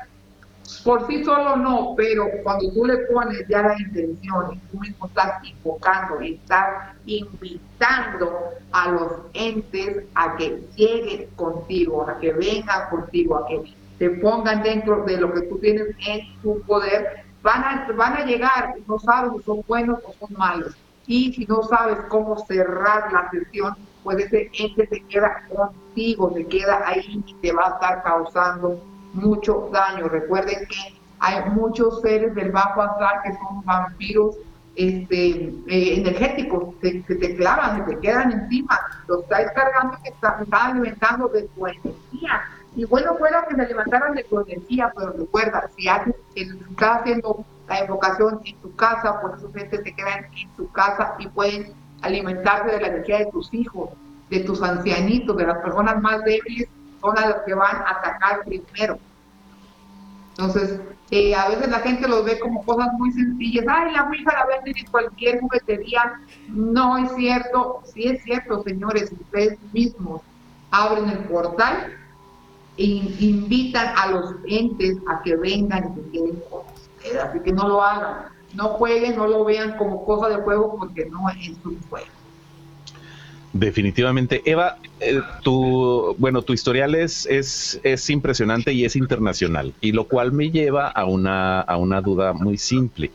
[0.85, 5.07] Por sí solo no, pero cuando tú le pones ya la intención y tú mismo
[5.07, 8.41] estás invocando estás invitando
[8.73, 14.63] a los entes a que lleguen contigo, a que vengan contigo, a que te pongan
[14.63, 18.99] dentro de lo que tú tienes en tu poder, van a, van a llegar, no
[18.99, 20.75] sabes si son buenos o son malos.
[21.07, 26.47] Y si no sabes cómo cerrar la sesión, pues ese ente se queda contigo, se
[26.47, 28.81] queda ahí y te va a estar causando
[29.15, 30.09] mucho daño.
[30.09, 34.37] Recuerden que hay muchos seres del bajo astral que son vampiros
[34.75, 40.47] este, eh, energéticos, que, te clavan, que te quedan encima, los estás cargando que están
[40.51, 42.43] alimentando de tu energía.
[42.75, 47.45] Y bueno fuera que se levantaran de tu energía, pero recuerda, si haces, estás haciendo
[47.69, 51.73] la invocación en tu casa, pues esos entes se quedan en tu casa y pueden
[52.01, 53.91] alimentarse de la energía de tus hijos,
[54.31, 56.69] de tus ancianitos, de las personas más débiles,
[57.03, 58.99] son las que van a atacar primero.
[60.31, 63.67] Entonces, eh, a veces la gente los ve como cosas muy sencillas.
[63.69, 66.15] Ay, la Ouija la venden en cualquier juguetería.
[66.49, 67.83] No es cierto.
[67.93, 69.13] Sí es cierto, señores.
[69.13, 70.23] Ustedes mismos
[70.71, 71.93] abren el portal
[72.79, 72.85] e
[73.21, 77.23] invitan a los entes a que vengan y se queden con ustedes.
[77.23, 78.29] Así que no lo hagan.
[78.55, 82.07] No jueguen, no lo vean como cosa de juego porque no es un juego.
[83.53, 84.43] Definitivamente.
[84.47, 90.09] Eva, eh, tu, bueno, tu historial es, es, es, impresionante y es internacional, y lo
[90.09, 93.11] cual me lleva a una, a una duda muy simple.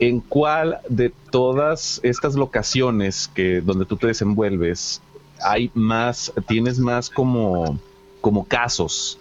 [0.00, 5.00] ¿En cuál de todas estas locaciones que, donde tú te desenvuelves
[5.44, 7.78] hay más, tienes más como,
[8.20, 9.18] como casos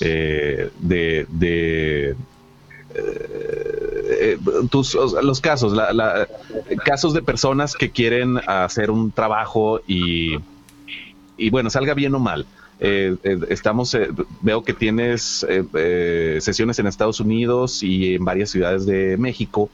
[0.00, 2.14] eh, de, de
[2.94, 4.38] eh,
[4.70, 6.26] tus, los casos, la,
[6.84, 10.38] casos de personas que quieren hacer un trabajo y,
[11.36, 12.46] y bueno, salga bien o mal.
[12.80, 13.96] Eh, eh, estamos,
[14.40, 15.46] veo que tienes
[16.40, 19.68] sesiones en Estados Unidos y en varias ciudades de México,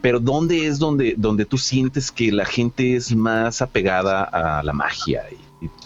[0.00, 4.72] pero ¿dónde es donde, donde tú sientes que la gente es más apegada a la
[4.72, 5.22] magia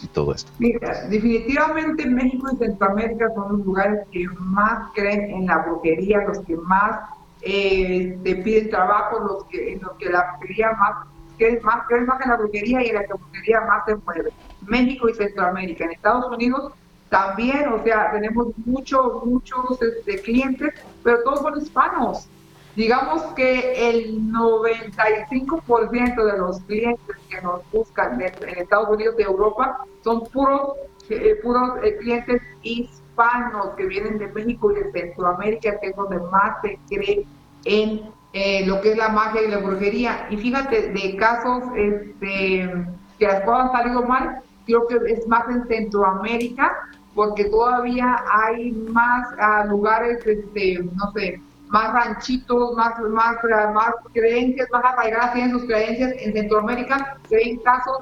[0.03, 0.51] y todo esto?
[0.59, 6.39] Mira, definitivamente México y Centroamérica son los lugares que más creen en la brujería, los
[6.41, 7.01] que más
[7.43, 11.07] eh, te piden trabajo, los que, en los que la brujería más,
[11.39, 13.97] que más, que más en la brujería y en la que la brujería más se
[13.97, 14.31] mueve.
[14.63, 15.85] México y Centroamérica.
[15.85, 16.73] En Estados Unidos
[17.09, 22.29] también, o sea, tenemos muchos, muchos este, clientes, pero todos son hispanos.
[22.77, 29.79] Digamos que el 95% de los clientes que nos buscan en, Estados Unidos y Europa
[30.05, 30.73] son puros,
[31.09, 36.19] eh, puros eh, clientes hispanos que vienen de México y de Centroamérica, que es donde
[36.31, 37.25] más se cree
[37.65, 40.27] en eh, lo que es la magia y la brujería.
[40.29, 42.71] Y fíjate, de casos este,
[43.19, 46.77] que las cosas han salido mal, creo que es más en Centroamérica,
[47.15, 53.37] porque todavía hay más uh, lugares, este, no sé, más ranchitos, más, más,
[53.75, 56.15] más creencias, más arraigadas en sus creencias.
[56.19, 57.99] En Centroamérica se ven casos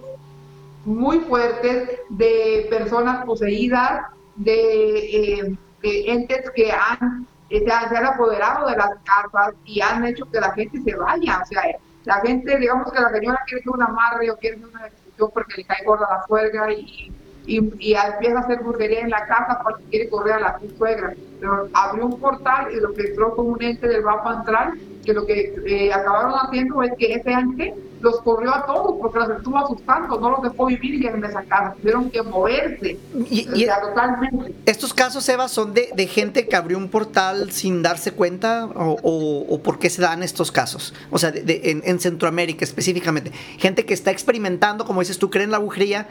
[0.84, 8.90] muy fuertes de personas poseídas, de, eh, entes que han se han, apoderado de las
[9.04, 11.40] casas y han hecho que la gente se vaya.
[11.42, 11.62] O sea,
[12.04, 15.30] la gente, digamos que la señora quiere hacer un amarre o quiere hacer una discusión
[15.32, 17.12] porque le cae gorda la suegra y,
[17.46, 21.14] y, y, empieza a hacer brujería en la casa porque quiere correr a la suegra.
[21.40, 25.12] Pero abrió un portal y lo que entró con un ente del bajo antral, que
[25.12, 29.30] lo que eh, acabaron haciendo es que ese ente los corrió a todos porque los
[29.30, 32.98] estuvo asustando, no los dejó vivir en esa casa, tuvieron que moverse.
[33.30, 34.54] Y, totalmente.
[34.66, 38.98] ¿Estos casos, Eva, son de, de, gente que abrió un portal sin darse cuenta o,
[39.02, 40.94] o, por qué se dan estos casos?
[41.10, 43.32] O sea, de, en, en, Centroamérica específicamente.
[43.58, 46.06] Gente que está experimentando, como dices tú, creen la brujería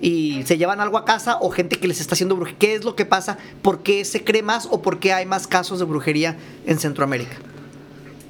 [0.00, 2.58] y se llevan algo a casa o gente que les está haciendo brujería.
[2.58, 3.38] ¿Qué es lo que pasa?
[3.62, 7.36] ¿Por qué se cree más o por qué hay más casos de brujería en Centroamérica?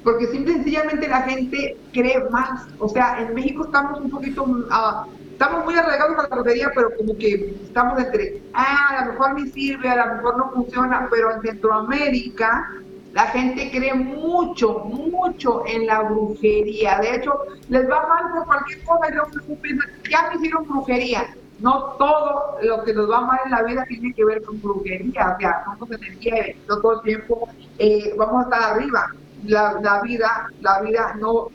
[0.07, 2.65] porque simple sencillamente la gente cree más.
[2.79, 6.95] O sea, en México estamos un poquito, uh, estamos muy arraigados a la brujería, pero
[6.95, 11.09] como que estamos entre, ah, a lo mejor me sirve, a lo mejor no funciona,
[11.11, 12.71] pero en Centroamérica
[13.11, 16.99] la gente cree mucho, mucho en la brujería.
[17.01, 17.33] De hecho,
[17.67, 21.35] les va mal por cualquier cosa y ocupen, ya me hicieron brujería.
[21.59, 25.35] No todo lo que nos va mal en la vida tiene que ver con brujería.
[25.35, 29.11] O sea, somos energía, no todo el tiempo eh, vamos a estar arriba
[29.45, 31.49] la, la, vida, la vida no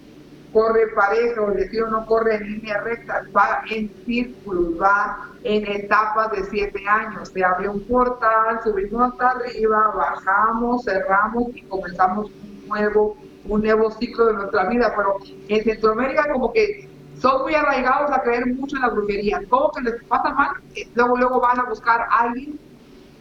[0.52, 6.30] corre parejo, el destino no corre en línea recta, va en círculos, va en etapas
[6.32, 7.30] de siete años.
[7.30, 13.90] Se abre un portal, subimos hasta arriba, bajamos, cerramos y comenzamos un nuevo, un nuevo
[13.92, 14.92] ciclo de nuestra vida.
[14.94, 15.16] Pero
[15.48, 16.88] en Centroamérica como que
[17.22, 19.40] son muy arraigados a creer mucho en la brujería.
[19.48, 22.58] Todo que les pasa mal, eh, luego luego van a buscar a alguien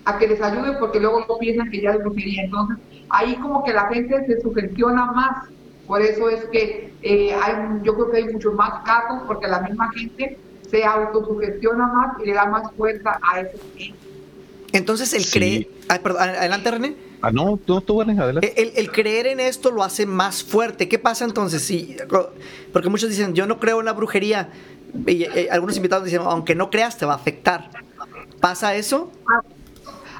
[0.05, 2.43] a que les ayude porque luego no piensan que ya es brujería.
[2.45, 2.77] Entonces,
[3.09, 5.47] ahí como que la gente se sugestiona más.
[5.85, 9.61] Por eso es que eh, hay, yo creo que hay muchos más casos porque la
[9.61, 10.37] misma gente
[10.69, 13.59] se autosugestiona más y le da más fuerza a ese
[14.71, 15.31] Entonces, el Sí.
[15.39, 15.67] creer.
[15.89, 17.10] Ay, perdón, adelante, René.
[17.21, 18.53] Ah, no, tú, adelante.
[18.61, 20.89] El, el creer en esto lo hace más fuerte.
[20.89, 21.61] ¿Qué pasa entonces?
[21.61, 21.95] Si,
[22.73, 24.49] porque muchos dicen, yo no creo en la brujería.
[25.05, 27.69] Y, eh, algunos invitados dicen, aunque no creas, te va a afectar.
[28.39, 29.11] ¿Pasa eso?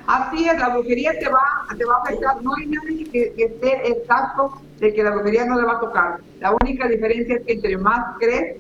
[0.06, 1.42] Así es, la brujería te va,
[1.76, 2.42] te va a afectar.
[2.44, 5.80] No hay nadie que, que esté exacto de que la brujería no le va a
[5.80, 6.20] tocar.
[6.40, 8.58] La única diferencia es que entre más crees,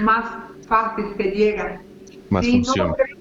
[0.00, 0.24] más
[0.66, 1.80] fácil te llega.
[2.30, 2.90] Más si funciona.
[2.90, 3.18] No crees,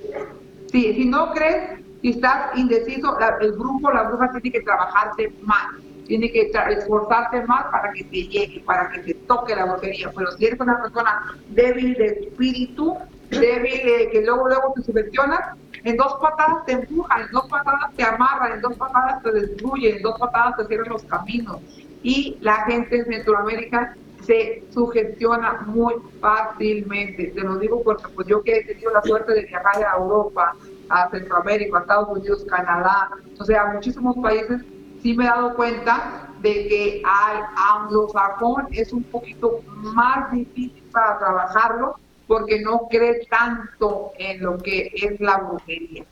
[0.71, 5.33] sí, si no crees, si estás indeciso, la- el brujo, la bruja tiene que trabajarte
[5.41, 5.65] más.
[6.05, 10.11] Tiene que esforzarte más para que te llegue, para que te toque la brujería.
[10.15, 12.95] Pero si eres una persona débil de espíritu,
[13.31, 15.39] débil de que luego, luego te subvencionas,
[15.83, 19.95] en dos patadas te empujan, en dos patadas te amarran, en dos patadas te destruyen,
[19.95, 21.57] en dos patadas te cierran los caminos.
[22.03, 23.95] Y la gente en Centroamérica
[24.27, 27.31] se sugestiona muy fácilmente.
[27.35, 30.55] Te lo digo porque pues yo que he tenido la suerte de viajar a Europa,
[30.89, 34.61] a Centroamérica, a Estados Unidos, Canadá, o sea, a muchísimos países,
[35.01, 37.43] sí me he dado cuenta de que al
[37.81, 41.95] anglosajón es un poquito más difícil para trabajarlo
[42.27, 46.05] porque no cree tanto en lo que es la brujería.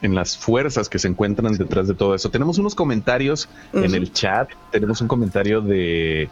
[0.00, 2.30] en las fuerzas que se encuentran detrás de todo eso.
[2.30, 4.48] Tenemos unos comentarios en el chat.
[4.70, 6.28] Tenemos un comentario de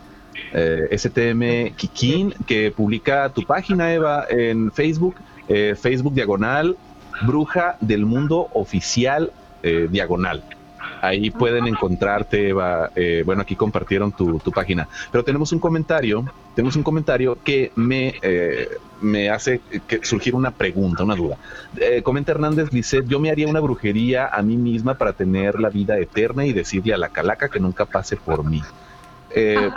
[0.53, 5.17] eh, STM Kikín que publica tu página, Eva, en Facebook,
[5.49, 6.77] eh, Facebook Diagonal,
[7.23, 10.43] Bruja del Mundo Oficial eh, Diagonal.
[11.01, 12.91] Ahí pueden encontrarte, Eva.
[12.95, 14.89] eh, bueno, aquí compartieron tu, tu página.
[15.11, 16.25] Pero tenemos un comentario,
[16.55, 18.69] tenemos un comentario que me, eh,
[19.01, 21.37] me hace que surgir una pregunta, una duda.
[21.77, 25.69] Eh, comenta Hernández Lisset, yo me haría una brujería a mí misma para tener la
[25.69, 28.63] vida eterna y decirle a la calaca que nunca pase por mí.
[29.35, 29.71] Eh,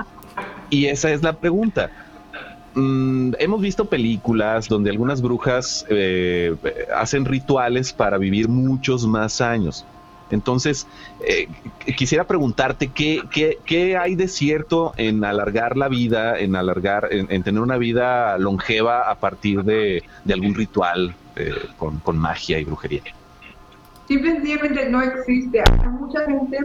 [0.69, 1.89] y esa es la pregunta.
[2.75, 6.55] Mm, hemos visto películas donde algunas brujas eh,
[6.95, 9.85] hacen rituales para vivir muchos más años.
[10.31, 10.87] Entonces,
[11.25, 11.47] eh,
[11.95, 17.27] quisiera preguntarte ¿qué, qué, qué hay de cierto en alargar la vida, en alargar, en,
[17.29, 23.01] en tener una vida longeva a partir de, algún ritual eh, con, magia y brujería.
[24.07, 25.61] Simplemente no existe.
[25.61, 26.59] Hay mucha gente,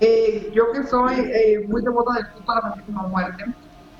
[0.00, 3.44] eh, yo que soy eh, muy devota del culto a la Muerte,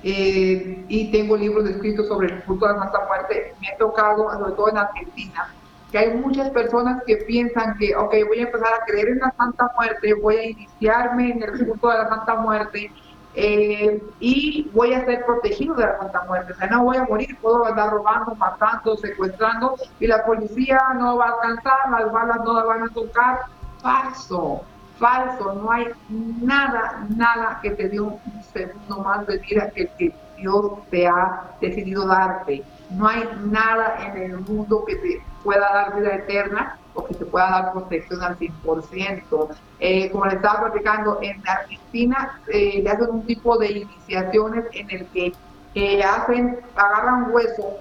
[0.03, 4.31] eh, y tengo libros escritos sobre el culto a la Santa Muerte, me ha tocado,
[4.31, 5.53] sobre todo en Argentina,
[5.91, 9.33] que hay muchas personas que piensan que, ok, voy a empezar a creer en la
[9.35, 12.91] Santa Muerte, voy a iniciarme en el culto de la Santa Muerte,
[13.35, 16.53] eh, y voy a ser protegido de la Santa Muerte.
[16.53, 21.17] O sea, no voy a morir, puedo andar robando, matando, secuestrando, y la policía no
[21.17, 23.39] va a alcanzar, las balas no la van a tocar.
[23.81, 24.63] Falso,
[24.99, 28.19] falso, no hay nada, nada que te dé un
[28.53, 32.63] segundo más de vida que el que Dios te ha decidido darte.
[32.91, 37.25] No hay nada en el mundo que te pueda dar vida eterna o que te
[37.25, 39.47] pueda dar protección al 100%.
[39.79, 44.91] Eh, como le estaba platicando, en Argentina eh, le hacen un tipo de iniciaciones en
[44.91, 45.33] el que
[45.75, 47.79] eh, hacen, agarran hueso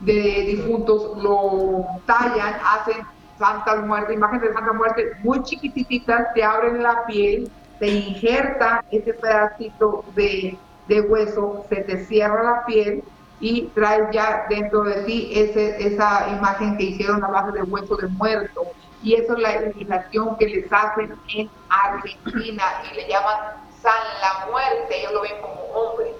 [0.00, 3.06] de difuntos, lo tallan, hacen
[3.38, 9.14] santas muertes, imágenes de santa muerte muy chiquititas, te abren la piel, te injerta ese
[9.14, 10.56] pedacito de,
[10.88, 13.02] de hueso, se te cierra la piel
[13.40, 17.96] y traes ya dentro de ti ese, esa imagen que hicieron a base de hueso
[17.96, 18.62] de muerto.
[19.02, 23.36] Y eso es la iniciación que les hacen en Argentina y le llaman
[23.82, 26.14] San la Muerte, ellos lo ven como hombre.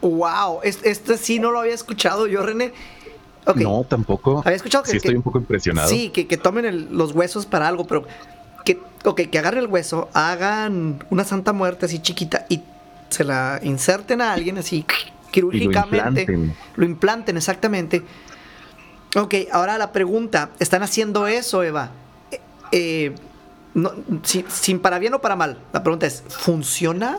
[0.00, 2.72] Wow, este sí no lo había escuchado yo, René.
[3.56, 4.40] No, tampoco.
[4.44, 5.88] Había escuchado que- Sí, estoy un poco impresionado.
[5.88, 8.04] Sí, que, que tomen el- los huesos para algo, pero
[8.64, 12.62] que, ok, que agarren el hueso, hagan una santa muerte así chiquita y
[13.08, 14.84] se la inserten a alguien así
[15.32, 16.20] quirúrgicamente.
[16.22, 16.54] implanten.
[16.76, 18.02] Lo implanten, exactamente.
[19.16, 21.90] Ok, ahora la pregunta, ¿están haciendo eso, Eva?
[22.30, 22.40] Eh,
[22.72, 23.14] eh,
[23.74, 25.58] no, sin, sin para bien o para mal.
[25.72, 27.18] La pregunta es, ¿funciona?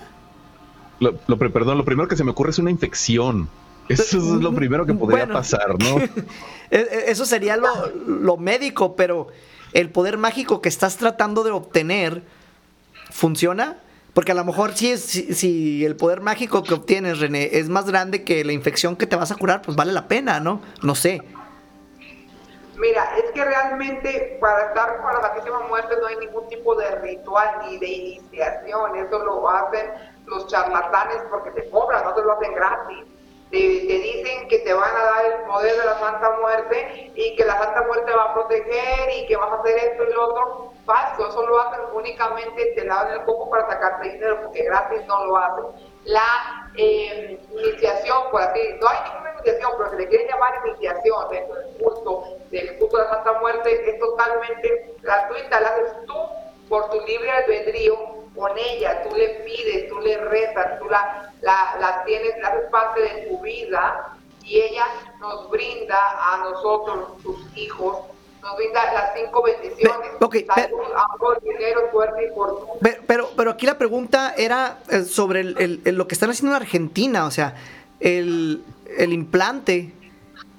[1.00, 3.50] Lo, lo perdón, lo primero que se me ocurre es una infección.
[3.90, 5.34] Eso es lo primero que podría Bueno.
[5.34, 5.98] pasar, ¿no?
[6.72, 7.68] E- e- Eso sería lo,
[8.08, 9.28] lo médico, pero
[9.74, 12.24] el poder mágico que estás tratando de obtener
[13.12, 13.78] funciona.
[14.14, 17.68] Porque a lo mejor si, es, si, si el poder mágico que obtienes, René, es
[17.70, 20.62] más grande que la infección que te vas a curar, pues vale la pena, ¿no?
[20.84, 21.22] No sé.
[22.78, 26.92] Mira, es que realmente para estar con la Santísima Muerte no hay ningún tipo de
[27.02, 28.96] ritual ni de iniciación.
[28.98, 29.88] Eso lo hacen
[30.28, 33.06] los charlatanes porque te cobran, no te lo hacen gratis.
[33.54, 37.36] Te, te dicen que te van a dar el poder de la Santa Muerte y
[37.36, 40.28] que la Santa Muerte va a proteger y que vas a hacer esto y lo
[40.28, 40.74] otro.
[40.88, 45.26] Falso, eso lo hacen únicamente, te lavan el coco para sacarte dinero, porque gratis no
[45.28, 45.66] lo hacen.
[46.06, 51.30] La eh, iniciación, por así no hay ninguna iniciación, pero se le quiere llamar iniciación
[51.30, 56.16] dentro del culto, del culto de la Santa Muerte, es totalmente gratuita, la haces tú
[56.70, 61.76] por tu libre albedrío con ella, tú le pides, tú le rezas, tú la, la,
[61.80, 64.86] la tienes, la haces parte de tu vida y ella
[65.20, 67.98] nos brinda a nosotros, sus hijos,
[68.42, 70.10] nos brinda las cinco bendiciones.
[70.20, 70.80] Pe- ok, pe- Salud,
[71.14, 72.72] amor, dinero, suerte y fortuna.
[72.82, 76.30] Pero, pero, pero aquí la pregunta era eh, sobre el- el- el- lo que están
[76.30, 77.56] haciendo en Argentina, o sea,
[78.00, 78.64] el,
[78.98, 79.94] el implante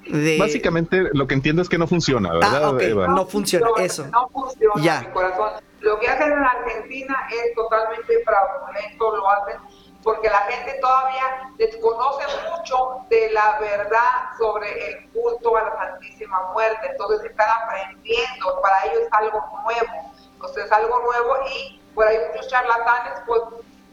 [0.06, 0.38] de...
[0.38, 2.80] Básicamente lo que entiendo es que no funciona, ¿verdad, Ah, ok.
[2.82, 3.08] Eva?
[3.08, 4.06] No funciona, eso.
[4.06, 5.00] No funciona, Ya.
[5.00, 5.50] mi corazón.
[5.84, 9.60] Lo que hacen en Argentina es totalmente fraudulento, lo hacen
[10.02, 16.52] porque la gente todavía desconoce mucho de la verdad sobre el culto a la Santísima
[16.52, 22.06] Muerte, entonces están aprendiendo, para ellos es algo nuevo, entonces es algo nuevo y por
[22.06, 23.42] ahí muchos charlatanes pues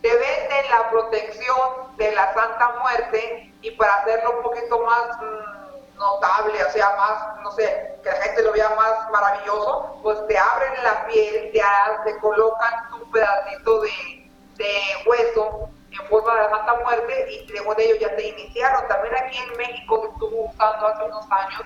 [0.02, 5.61] te venden la protección de la Santa Muerte y para hacerlo un poquito más mm,
[6.02, 10.38] notable, o sea, más, no sé, que la gente lo vea más maravilloso, pues te
[10.38, 11.62] abren la piel, te,
[12.04, 14.74] te colocan un pedacito de, de
[15.06, 18.88] hueso en forma de Santa Muerte y según ellos ya te iniciaron.
[18.88, 21.62] También aquí en México se estuvo usando hace unos años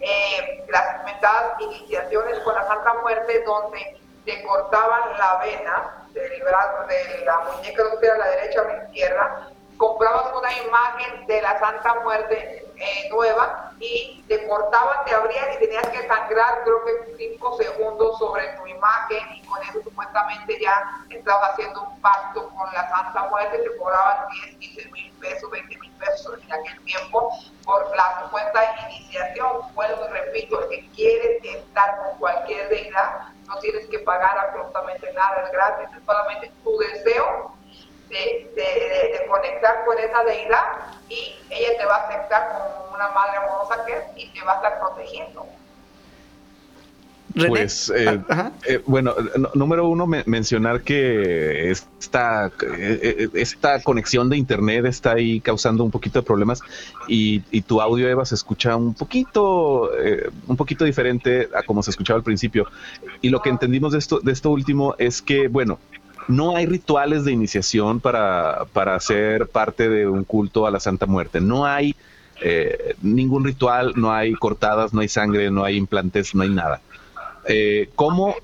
[0.00, 6.86] eh, las inventadas iniciaciones con la Santa Muerte donde te cortaban la vena del brazo,
[6.86, 11.42] de la muñeca, no sé era la derecha o la izquierda, comprabas una imagen de
[11.42, 16.84] la Santa Muerte eh, nueva y te cortaban, te abrían y tenías que sangrar creo
[16.84, 22.48] que 5 segundos sobre tu imagen y con eso supuestamente ya estabas haciendo un pacto
[22.50, 26.84] con la Santa Muerte, te cobraban 10, 15 mil pesos, 20 mil pesos en aquel
[26.84, 27.30] tiempo
[27.64, 28.60] por la supuesta
[28.90, 29.62] iniciación.
[29.74, 35.42] Y repito, el que quiere estar con cualquier deidad no tienes que pagar absolutamente nada,
[35.44, 37.53] es gratis, es solamente tu deseo
[38.14, 40.62] de, de- de- de conectar con esa deidad
[41.10, 44.52] y ella te va a aceptar como una madre amorosa que es y te va
[44.52, 45.44] a estar protegiendo.
[47.34, 47.48] René.
[47.48, 52.52] Pues, eh, Ah, eh, bueno, no- número uno, me- mencionar que esta, eh,
[53.02, 56.60] eh, esta conexión de internet está ahí causando un poquito de problemas
[57.08, 61.82] y, y tu audio, Eva, se escucha un poquito, eh, un poquito diferente a como
[61.82, 62.68] se escuchaba al principio.
[63.20, 65.80] Y lo que entendimos de esto, de esto último es que, bueno,
[66.28, 71.06] no hay rituales de iniciación para, para ser parte de un culto a la Santa
[71.06, 71.40] Muerte.
[71.40, 71.94] No hay
[72.42, 76.80] eh, ningún ritual, no hay cortadas, no hay sangre, no hay implantes, no hay nada
[77.46, 78.34] eh, ¿cómo,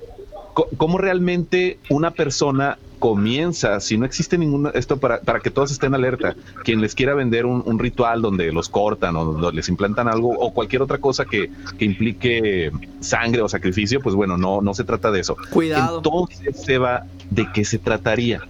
[0.76, 5.94] cómo realmente una persona comienza, si no existe ninguna, esto para, para que todos estén
[5.94, 10.06] alerta, quien les quiera vender un, un ritual donde los cortan o donde les implantan
[10.06, 12.70] algo o cualquier otra cosa que, que implique
[13.00, 15.36] sangre o sacrificio, pues bueno, no, no se trata de eso.
[15.50, 15.96] Cuidado.
[15.96, 18.42] Entonces, Seba, ¿de qué se trataría?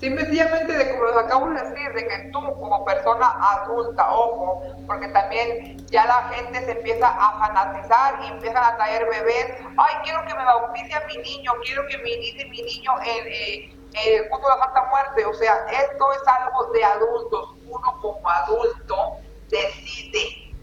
[0.00, 5.08] Simplemente de como lo acabo de decir, de que tú como persona adulta, ojo, porque
[5.08, 10.24] también ya la gente se empieza a fanatizar y empiezan a traer bebés, ay, quiero
[10.26, 14.24] que me bautice a mi niño, quiero que me inicie mi niño en, eh, en
[14.24, 18.30] el culto de la Santa Muerte, o sea, esto es algo de adultos, uno como
[18.30, 19.18] adulto
[19.50, 20.54] decide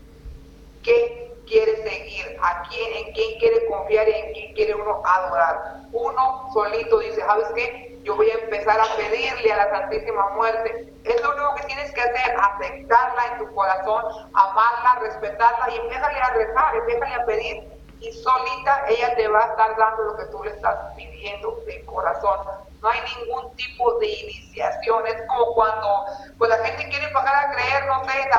[0.81, 5.81] qué quiere seguir, a quién, en quién quiere confiar y en quién quiere uno adorar.
[5.91, 7.97] Uno solito dice, ¿sabes qué?
[8.08, 10.93] Yo voy a empezar a pedirle a la Santísima Muerte.
[11.03, 14.01] Es lo único que tienes que hacer, aceptarla en tu corazón,
[14.34, 17.68] amarla, respetarla y empieza a rezar, empieza a pedir
[17.99, 21.84] y solita ella te va a estar dando lo que tú le estás pidiendo de
[21.84, 22.47] corazón.
[22.82, 25.05] No hay ningún tipo de iniciación.
[25.05, 26.05] Es como cuando
[26.38, 28.30] pues, la gente quiere empezar a creer, no sé, en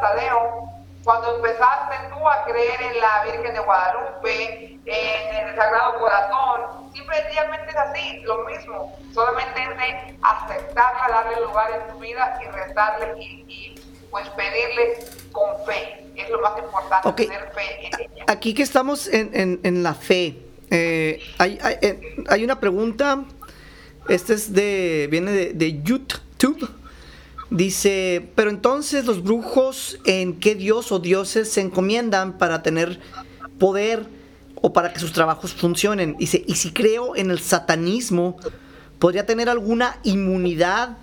[0.00, 0.68] Tadeo,
[1.08, 7.70] cuando empezaste tú a creer en la Virgen de Guadalupe, en el Sagrado Corazón, simplemente
[7.70, 13.14] es así, lo mismo, solamente es de aceptarla, darle lugar en tu vida y rezarle
[13.22, 13.74] y, y,
[14.10, 14.98] pues pedirle
[15.32, 17.16] con fe, es lo más importante, Ok.
[17.16, 18.24] tener fe en ella.
[18.28, 20.36] Aquí que estamos en, en- en la fe,
[20.70, 23.24] eh, hay, hay- eh, hay una pregunta,
[24.10, 26.68] este es de, viene de, de YouTube,
[27.50, 33.00] dice, pero entonces los brujos, ¿en qué dios o dioses se encomiendan para tener
[33.58, 34.06] poder
[34.54, 36.16] o para que sus trabajos funcionen?
[36.18, 38.36] Dice, y si creo en el satanismo,
[38.98, 40.98] ¿podría tener alguna inmunidad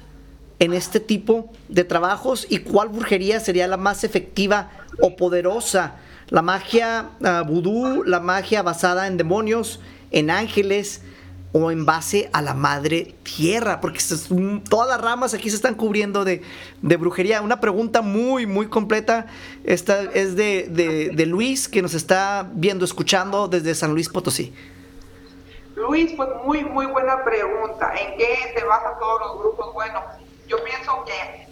[0.59, 4.71] en este tipo de trabajos y cuál brujería sería la más efectiva
[5.01, 5.95] o poderosa.
[6.29, 9.79] La magia ah, vudú, la magia basada en demonios,
[10.11, 11.01] en ángeles
[11.57, 13.79] o en base a la madre tierra?
[13.79, 13.99] Porque
[14.69, 16.43] todas las ramas aquí se están cubriendo de,
[16.81, 17.41] brujería.
[17.41, 19.27] Una pregunta muy, muy completa.
[19.63, 24.53] Esta es de Luis, que nos está viendo, escuchando desde San Luis Potosí.
[25.75, 27.93] Luis, pues muy, muy buena pregunta.
[27.95, 29.73] ¿En qué se basan todos los grupos?
[29.73, 30.01] Bueno,
[30.47, 31.47] yo pienso que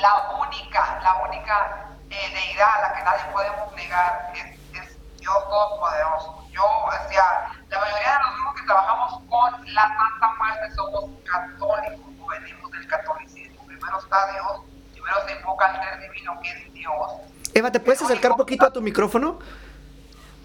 [0.00, 5.34] la única, la única eh, deidad a la que nadie podemos negar es, es Dios
[5.48, 6.44] Todopoderoso.
[6.52, 11.04] Yo, o sea, la mayoría de los grupos que trabajamos con la Santa Muerte somos
[11.24, 13.66] católicos, o venimos del catolicismo.
[13.66, 14.60] Primero está Dios,
[14.92, 17.10] primero se invoca al ser divino que es Dios.
[17.54, 19.38] Eva, ¿te puedes acercar un poquito a tu micrófono?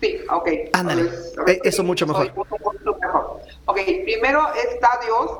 [0.02, 0.48] Sí, ok.
[0.74, 1.04] Ándale.
[1.04, 2.28] Ver, Eh, eso mucho mejor.
[2.28, 3.42] soy mejor.
[3.66, 5.32] Ok, primero está Dios.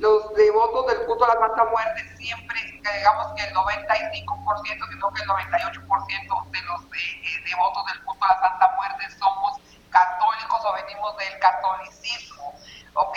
[0.00, 5.22] Los devotos del culto a la Santa Muerte siempre, digamos que el 95%, sino que
[5.22, 9.60] el 98% de los eh, eh, devotos del culto a la Santa Muerte somos
[9.94, 12.52] católicos o venimos del catolicismo.
[12.94, 13.16] ¿Ok?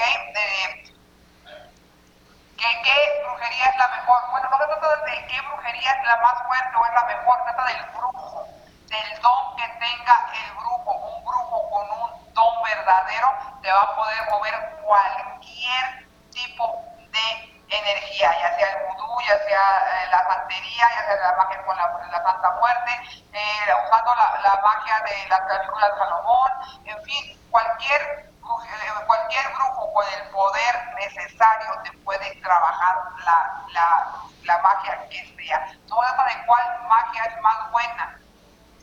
[2.58, 4.22] ¿Qué, ¿Qué brujería es la mejor?
[4.32, 7.44] Bueno, no se trata de qué brujería es la más fuerte o es la mejor,
[7.44, 8.48] trata del brujo,
[8.88, 10.92] del don que tenga el brujo.
[10.92, 13.28] Un brujo con un don verdadero
[13.62, 20.04] te va a poder mover cualquier tipo de energía, ya sea el vudú, ya sea
[20.04, 22.92] eh, la santería, ya sea la magia con la, Santa Muerte,
[23.34, 26.52] eh, usando la, magia de las películas de Salomón,
[26.86, 32.96] en fin, cualquier eh, cualquier brujo con el poder necesario te puede trabajar
[33.26, 34.14] la, la,
[34.44, 35.74] la magia que sea.
[35.88, 38.20] No trata de cuál magia es más buena,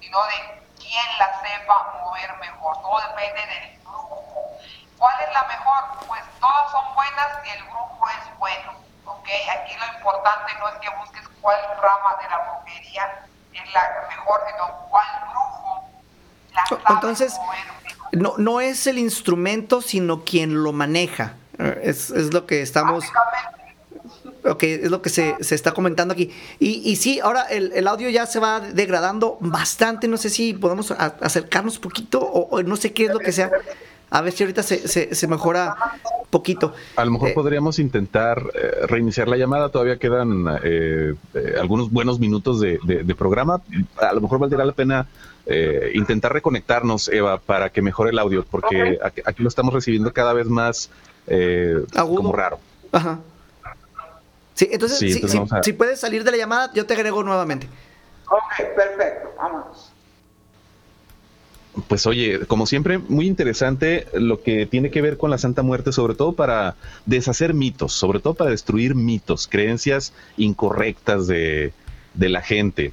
[0.00, 2.80] sino de quién la sepa mover mejor.
[2.82, 4.43] Todo depende del brujo.
[4.98, 6.06] ¿Cuál es la mejor?
[6.06, 8.72] Pues todas son buenas y el brujo es bueno.
[9.06, 9.28] ¿ok?
[9.60, 14.40] Aquí lo importante no es que busques cuál rama de la brujería es la mejor,
[14.50, 15.88] sino cuál brujo
[16.54, 17.74] la sabe Entonces, mover
[18.12, 21.34] no, no es el instrumento, sino quien lo maneja.
[21.58, 23.04] Eh, Es, es lo que estamos...
[24.46, 26.30] Ok, es lo que se, se está comentando aquí.
[26.58, 30.06] Y, y sí, ahora el, el audio ya se va degradando bastante.
[30.06, 33.20] No sé si podemos a- acercarnos un poquito o, o no sé qué es lo
[33.20, 33.50] que sea.
[34.14, 35.74] A ver si ahorita se, se, se mejora
[36.30, 36.72] poquito.
[36.94, 39.70] A lo mejor Eh, podríamos intentar eh, reiniciar la llamada.
[39.70, 43.60] Todavía quedan eh, eh, algunos buenos minutos de, de- de programa.
[43.96, 45.08] A lo mejor valdría la pena
[45.46, 50.12] eh, intentar reconectarnos, Eva, para que mejore el audio, porque aquí, aquí lo estamos recibiendo
[50.12, 50.90] cada vez más
[51.26, 52.60] eh, como raro.
[52.92, 53.18] Ajá.
[54.54, 56.86] Sí, entonces, Sí, si, entonces si- vamos a- si puedes salir de la llamada, yo
[56.86, 57.68] te agrego nuevamente.
[58.28, 59.90] ok, perfecto, vámonos.
[61.88, 65.92] Pues oye, como siempre, muy interesante lo que tiene que ver con la Santa Muerte,
[65.92, 71.72] sobre todo para deshacer mitos, sobre todo para destruir mitos, creencias incorrectas de,
[72.14, 72.92] de la gente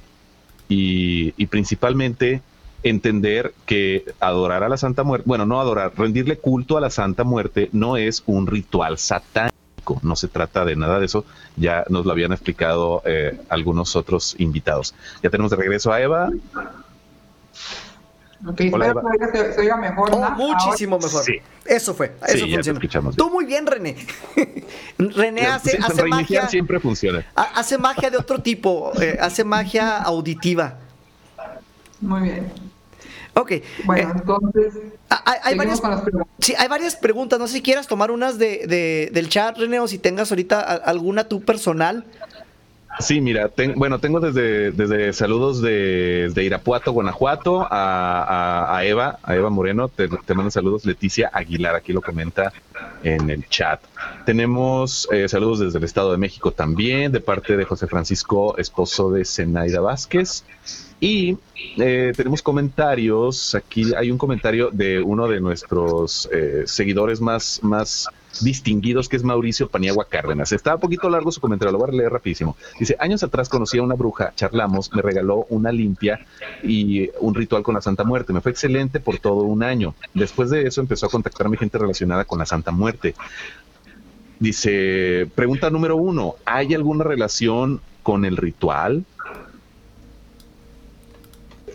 [0.68, 2.42] y, y principalmente
[2.82, 7.24] entender que adorar a la Santa Muerte, bueno, no adorar, rendirle culto a la Santa
[7.24, 11.24] Muerte no es un ritual satánico, no se trata de nada de eso,
[11.56, 14.94] ya nos lo habían explicado eh, algunos otros invitados.
[15.22, 16.30] Ya tenemos de regreso a Eva.
[18.46, 20.10] Ok, Hola, espero que se, se oiga mejor.
[20.12, 20.30] Oh, ¿no?
[20.32, 21.22] muchísimo mejor.
[21.24, 21.34] Sí.
[21.64, 23.12] Eso fue, Sí, eso te funcionó.
[23.12, 23.96] Tú muy bien, René.
[24.98, 26.48] René hace, Sí, hace magia.
[26.48, 27.24] siempre funciona.
[27.36, 30.78] ha- Hace magia de otro tipo, eh, hace magia auditiva.
[31.36, 31.60] Ahora.
[32.00, 32.52] Muy bien.
[33.34, 33.52] Ok.
[33.84, 34.74] Bueno, eh, entonces,
[35.08, 36.28] Ah, Hay, hay varias, con las preguntas.
[36.40, 37.38] sí, hay varias preguntas.
[37.38, 40.60] No sé si quieras tomar unas de, de- del chat, René, o si tengas ahorita
[40.60, 42.04] alguna tú personal.
[43.00, 49.18] Sí, mira, bueno, tengo desde, desde saludos de, de Irapuato, Guanajuato, a, a- a Eva,
[49.22, 52.52] a Eva Moreno, te, te mando saludos, Leticia Aguilar, aquí lo comenta
[53.02, 53.80] en el chat.
[54.26, 59.10] Tenemos eh, saludos desde el Estado de México también, de parte de José Francisco, esposo
[59.10, 60.44] de Zenaida Vázquez.
[61.00, 61.38] Y
[61.78, 68.08] eh, tenemos comentarios, aquí hay un comentario de uno de nuestros eh, seguidores más, más
[68.40, 70.52] distinguidos, que es Mauricio Paniagua Cárdenas.
[70.52, 72.56] Está un poquito largo su comentario, lo voy a leer rapidísimo.
[72.78, 76.24] Dice, años atrás conocí a una bruja, charlamos, me regaló una limpia
[76.62, 78.32] y un ritual con la Santa Muerte.
[78.32, 79.94] Me fue excelente por todo un año.
[80.14, 83.14] Después de eso empezó a contactarme gente relacionada con la Santa Muerte.
[84.38, 89.04] Dice, pregunta número uno, ¿hay alguna relación con el ritual?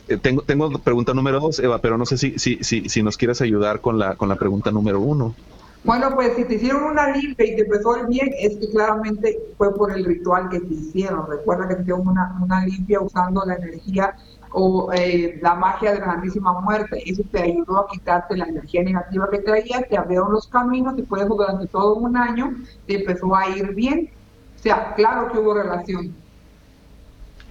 [0.09, 3.15] Eh, Tengo, tengo pregunta número dos, Eva, pero no sé si, si, si, si nos
[3.15, 5.35] quieres ayudar con la, con la pregunta número uno.
[5.83, 9.37] Bueno, pues si te hicieron una limpia y te empezó el bien, es que claramente
[9.57, 11.27] fue por el ritual que te hicieron.
[11.27, 14.13] Recuerda que te hicieron una, una limpia usando la energía
[14.51, 17.01] o eh, la magia de la Santísima Muerte.
[17.05, 21.03] Eso te ayudó a quitarte la energía negativa que traías, te abrieron los caminos y
[21.03, 22.55] por eso durante todo un año
[22.85, 24.09] te empezó a ir bien.
[24.55, 26.26] O sea, claro que hubo relación.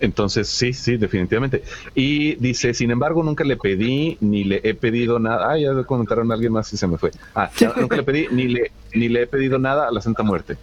[0.01, 1.63] Entonces, sí, sí, definitivamente.
[1.95, 5.51] Y dice, sin embargo, nunca le pedí ni le he pedido nada.
[5.51, 7.11] Ah, ya comentaron a alguien más y se me fue.
[7.35, 10.23] Ah, ya, nunca le pedí ni le, ni le he pedido nada a la Santa
[10.23, 10.59] Muerte.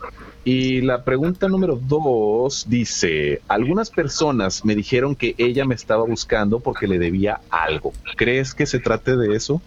[0.46, 6.60] Y la pregunta número dos dice, algunas personas me dijeron que ella me estaba buscando
[6.60, 7.94] porque le debía algo.
[8.18, 9.62] ¿Crees que se trate de eso?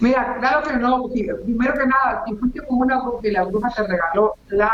[0.00, 1.08] Mira, claro que no.
[1.08, 4.72] Primero que nada, si fuiste con una bruja y la bruja te regaló la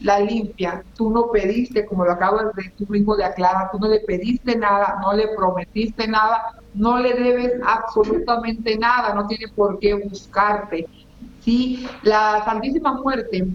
[0.00, 3.88] la limpia, tú no pediste, como lo acabas de tú mismo de aclarar, tú no
[3.88, 9.78] le pediste nada, no le prometiste nada, no le debes absolutamente nada, no tiene por
[9.78, 10.86] qué buscarte.
[11.40, 13.46] Sí, la Santísima Muerte,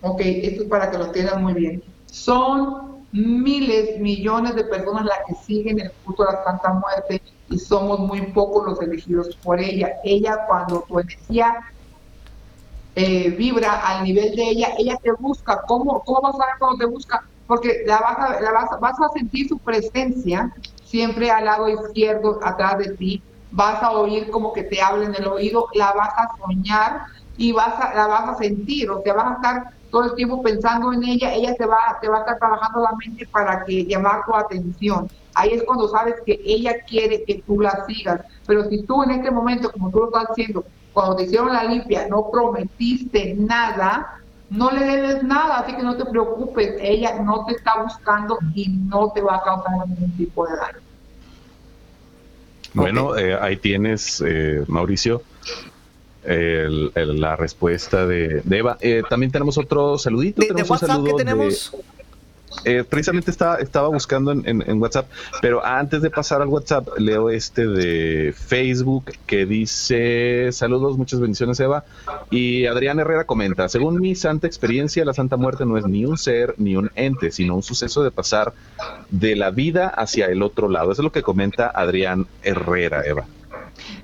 [0.00, 5.18] ok, esto es para que lo entiendan muy bien, son miles, millones de personas las
[5.26, 7.20] que siguen el culto de la Santa Muerte
[7.50, 9.96] y somos muy pocos los elegidos por ella.
[10.04, 11.56] Ella cuando tu energía
[12.94, 15.62] eh, vibra al nivel de ella, ella te busca.
[15.66, 17.24] ¿Cómo, cómo vas a ver cuando te busca?
[17.46, 20.52] Porque la vas, a, la vas, vas a sentir su presencia
[20.84, 23.22] siempre al lado izquierdo, atrás de ti.
[23.52, 27.02] Vas a oír como que te habla en el oído, la vas a soñar
[27.36, 30.42] y vas a, la vas a sentir, o sea, vas a estar todo el tiempo
[30.42, 33.84] pensando en ella, ella te va, te va a estar trabajando la mente para que
[33.84, 35.08] llamar tu atención.
[35.34, 38.20] Ahí es cuando sabes que ella quiere que tú la sigas.
[38.46, 41.64] Pero si tú en este momento, como tú lo estás haciendo, cuando te hicieron la
[41.64, 44.20] limpia no prometiste nada,
[44.50, 48.68] no le debes nada, así que no te preocupes, ella no te está buscando y
[48.68, 50.78] no te va a causar ningún tipo de daño.
[52.72, 55.22] Bueno, eh, ahí tienes, eh, Mauricio,
[56.24, 58.76] la respuesta de, Eva.
[58.80, 60.42] Eh, también tenemos otro saludito.
[60.42, 61.74] ¿De, WhatsApp que tenemos?
[62.64, 65.08] Eh, precisamente estaba, estaba buscando en, WhatsApp,
[65.40, 71.58] pero antes de pasar al WhatsApp, leo este de Facebook que dice: Saludos, muchas bendiciones,
[71.60, 71.84] Eva.
[72.30, 76.18] Y Adrián Herrera comenta: Según mi santa experiencia, la Santa Muerte no es ni un
[76.18, 78.52] ser ni un ente, sino un suceso de pasar
[79.10, 80.92] de la vida hacia el otro lado.
[80.92, 83.26] Eso es lo que comenta Adrián Herrera, Eva.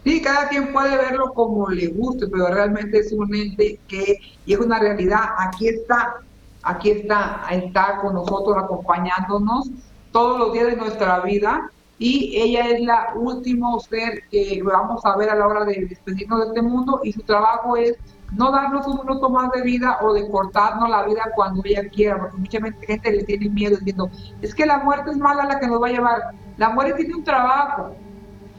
[0.04, 4.52] Sí, cada quien puede verlo como le guste, pero realmente es un ente que, y
[4.54, 5.20] es una realidad.
[5.38, 6.20] Aquí está
[6.66, 9.70] aquí está, está con nosotros acompañándonos
[10.12, 15.16] todos los días de nuestra vida y ella es la última ser que vamos a
[15.16, 17.96] ver a la hora de despedirnos de este mundo y su trabajo es
[18.32, 22.18] no darnos un minuto más de vida o de cortarnos la vida cuando ella quiera,
[22.18, 24.10] porque mucha gente le tiene miedo diciendo,
[24.42, 26.22] es que la muerte es mala la que nos va a llevar.
[26.56, 27.94] La muerte tiene un trabajo,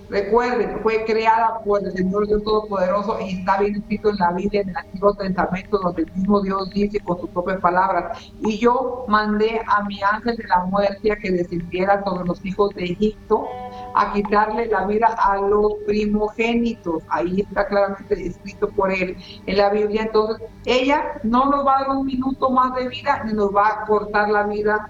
[0.10, 4.62] Recuerden, fue creada por el Señor Dios Todopoderoso y está bien escrito en la Biblia,
[4.62, 8.32] en el Antiguo Testamento, donde el mismo Dios dice con sus propias palabras.
[8.42, 12.74] Y yo mandé a mi ángel de la muerte a que descendiera sobre los hijos
[12.76, 13.48] de Egipto
[13.96, 17.04] a quitarle la vida a los primogénitos.
[17.10, 20.04] Ahí está claramente escrito por él en la Biblia.
[20.04, 23.68] Entonces, ella no nos va a dar un minuto más de vida ni nos va
[23.68, 24.88] a cortar la vida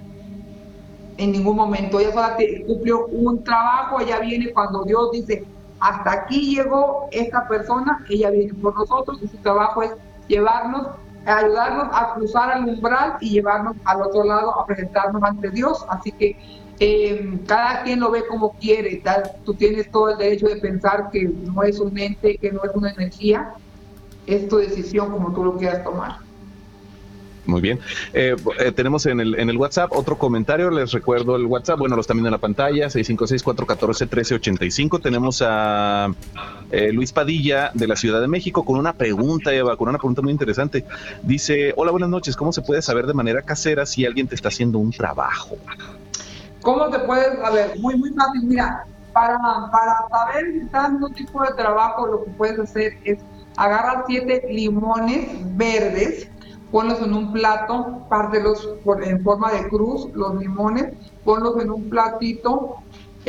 [1.18, 2.00] en ningún momento.
[2.00, 5.46] Ella solo cumplió un trabajo, ella viene cuando Dios dice,
[5.80, 9.92] hasta aquí llegó esta persona, ella viene por nosotros y su trabajo es
[10.28, 10.88] llevarnos,
[11.26, 15.86] ayudarnos a cruzar al umbral y llevarnos al otro lado a presentarnos ante Dios.
[15.90, 16.38] Así que
[16.80, 21.10] eh, cada quien lo ve como quiere, tal, tú tienes todo el derecho de pensar
[21.12, 23.54] que no es un ente, que no es una energía,
[24.26, 26.27] es tu decisión como tú lo quieras tomar.
[27.48, 27.80] Muy bien.
[28.14, 30.70] Eh, eh, tenemos en el, en el WhatsApp otro comentario.
[30.70, 31.80] Les recuerdo el WhatsApp.
[31.80, 32.88] Bueno, los también en la pantalla.
[32.88, 35.02] 656-414-1385.
[35.02, 36.10] Tenemos a
[36.72, 40.22] eh, Luis Padilla de la Ciudad de México con una pregunta, Eva, con una pregunta
[40.22, 40.84] muy interesante.
[41.24, 42.36] Dice: Hola, buenas noches.
[42.36, 45.56] ¿Cómo se puede saber de manera casera si alguien te está haciendo un trabajo?
[46.62, 47.80] ¿Cómo te puedes saber?
[47.80, 48.44] Muy, muy fácil.
[48.44, 48.84] Mira,
[49.14, 49.40] para,
[49.72, 53.20] para saber si estás haciendo un tipo de trabajo, lo que puedes hacer es
[53.56, 56.30] agarrar siete limones verdes
[56.72, 58.70] ponlos en un plato, pártelos
[59.04, 60.94] en forma de cruz, los limones,
[61.24, 62.78] ponlos en un platito,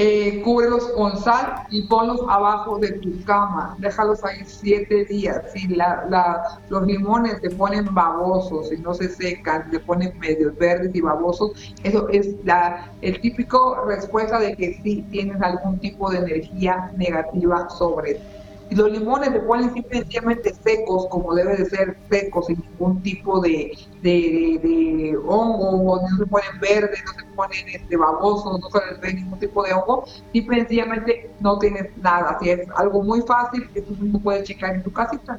[0.01, 3.77] eh, cúbrelos con sal y ponlos abajo de tu cama.
[3.81, 5.43] Déjalos ahí siete días.
[5.53, 10.95] Si la, los limones se ponen babosos y no se secan, se ponen medio verdes
[10.95, 16.19] y babosos, eso es la el típico respuesta de que sí tienes algún tipo de
[16.19, 18.38] energía negativa sobre ti.
[18.71, 23.41] Y los limones se ponen simplemente secos, como debe de ser secos, sin ningún tipo
[23.41, 29.01] de, de, hongo, no se ponen verdes, no se ponen este, babosos, no se les
[29.01, 32.37] ve ningún tipo de hongo, simplemente no tienes nada.
[32.37, 35.39] Así es algo muy fácil que tú mismo puedes checar en tu casita.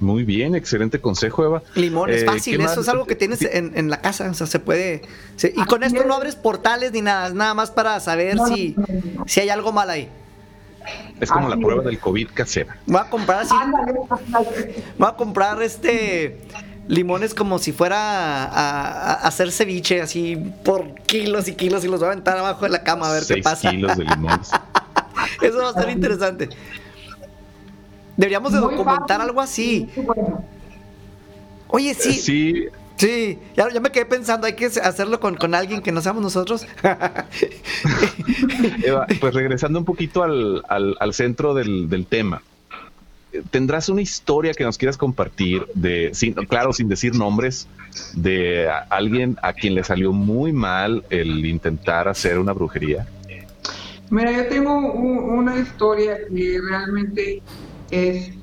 [0.00, 1.62] Muy bien, excelente consejo, Eva.
[1.74, 4.46] Limón es eh, fácil, eso es algo que tienes en, en, la casa, o sea,
[4.46, 5.02] se puede.
[5.42, 8.76] y con esto no abres portales ni nada, es nada más para saber si,
[9.26, 10.08] si hay algo mal ahí.
[11.20, 12.76] Es como la prueba del COVID casera.
[12.86, 13.54] Voy a comprar así.
[14.98, 16.38] Voy a comprar este
[16.86, 22.00] limones como si fuera a, a hacer ceviche así por kilos y kilos y los
[22.02, 23.70] va a aventar abajo de la cama a ver qué Seis pasa.
[23.70, 24.50] kilos de limones.
[25.42, 26.48] Eso va a ser interesante.
[28.16, 29.20] Deberíamos de Muy documentar fácil.
[29.22, 29.90] algo así.
[31.68, 32.64] Oye, sí, sí,
[32.98, 36.22] Sí, ya, ya me quedé pensando, hay que hacerlo con, con alguien que no seamos
[36.22, 36.66] nosotros.
[38.84, 42.42] Eva, pues regresando un poquito al, al- al centro del, del tema.
[43.50, 47.68] ¿Tendrás una historia que nos quieras compartir de, sin, claro, sin decir nombres,
[48.14, 53.06] de a- alguien a quien le salió muy mal el intentar hacer una brujería?
[54.10, 57.42] Mira, yo tengo un- una historia que realmente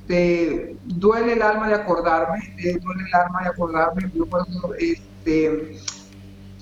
[0.08, 4.12] este, duele el alma de acordarme, eh, duele el alma de acordarme.
[4.14, 4.46] Yo por
[4.78, 5.80] este,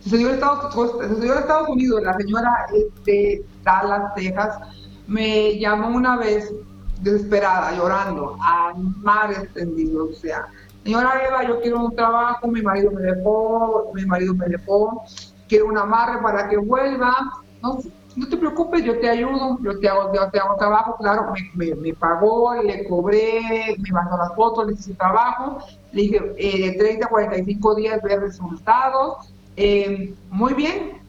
[0.01, 0.73] sucedió en Estados,
[1.21, 4.57] Estados Unidos, la señora este, Dallas, Texas,
[5.07, 6.53] me llamó una vez
[7.01, 10.47] desesperada, llorando, a mar extendido, o sea,
[10.85, 15.03] señora Eva, yo quiero un trabajo, mi marido me dejó, mi marido me dejó,
[15.49, 17.13] quiero un amarre para que vuelva,
[17.61, 17.79] no,
[18.15, 21.93] no te preocupes, yo te ayudo, yo te hago, yo te hago trabajo, claro, me,
[21.93, 25.57] pagó, le cobré, me mandó las fotos, le hice trabajo,
[25.91, 31.03] le dije, eh, de 30 a 45 días ver resultados, eh, muy bien,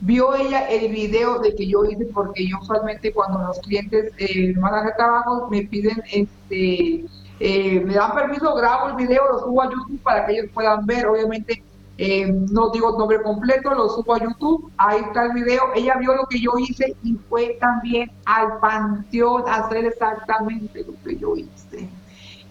[0.00, 4.52] vio ella el video de que yo hice porque yo usualmente cuando los clientes eh,
[4.54, 7.04] me mandan el trabajo me piden este
[7.38, 10.86] eh, me dan permiso grabo el video lo subo a YouTube para que ellos puedan
[10.86, 11.62] ver obviamente
[12.02, 16.14] eh, no digo nombre completo lo subo a YouTube ahí está el video ella vio
[16.14, 21.36] lo que yo hice y fue también al panteón a hacer exactamente lo que yo
[21.36, 21.90] hice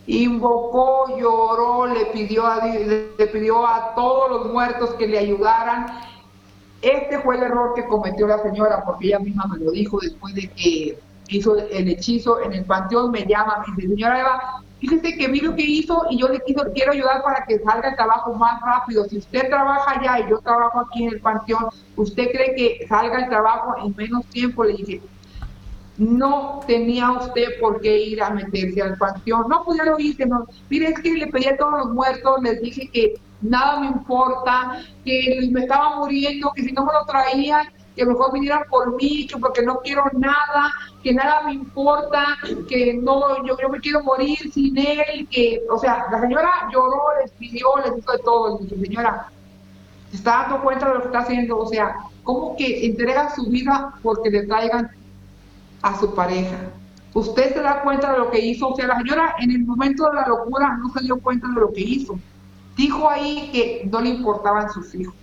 [0.09, 5.85] invocó, lloró, le pidió a, le pidió a todos los muertos que le ayudaran.
[6.81, 10.33] Este fue el error que cometió la señora, porque ella misma me lo dijo después
[10.33, 10.97] de que
[11.27, 15.41] hizo el hechizo en el panteón, me llama, me dice, señora Eva, fíjese que vi
[15.41, 18.61] lo que hizo y yo le quiero, quiero ayudar para que salga el trabajo más
[18.61, 19.05] rápido.
[19.05, 23.19] Si usted trabaja allá y yo trabajo aquí en el panteón, ¿usted cree que salga
[23.19, 24.63] el trabajo en menos tiempo?
[24.63, 25.01] Le dije,
[25.97, 29.49] no tenía usted por qué ir a meterse al panteón.
[29.49, 30.25] No, pues ya lo hice.
[30.25, 30.45] No.
[30.69, 34.81] Mire, es que le pedí a todos los muertos, les dije que nada me importa,
[35.03, 37.67] que me estaba muriendo, que si no me lo traían,
[37.99, 40.71] que mejor vinieran por mí, que porque no quiero nada,
[41.03, 42.37] que nada me importa,
[42.67, 47.01] que no, yo, yo me quiero morir sin él, que, o sea, la señora lloró,
[47.21, 48.59] les pidió, les hizo de todo.
[48.59, 49.27] Le dije, señora,
[50.09, 53.45] se está dando cuenta de lo que está haciendo, o sea, ¿cómo que entrega su
[53.47, 54.89] vida porque le traigan
[55.81, 56.57] a su pareja.
[57.13, 60.05] Usted se da cuenta de lo que hizo, o sea, la señora en el momento
[60.09, 62.19] de la locura no se dio cuenta de lo que hizo.
[62.77, 65.13] Dijo ahí que no le importaban sus hijos,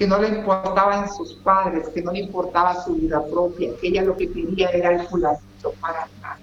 [0.00, 4.00] que no le importaban sus padres, que no le importaba su vida propia, que ella
[4.00, 6.38] lo que quería era el fulanito para nada.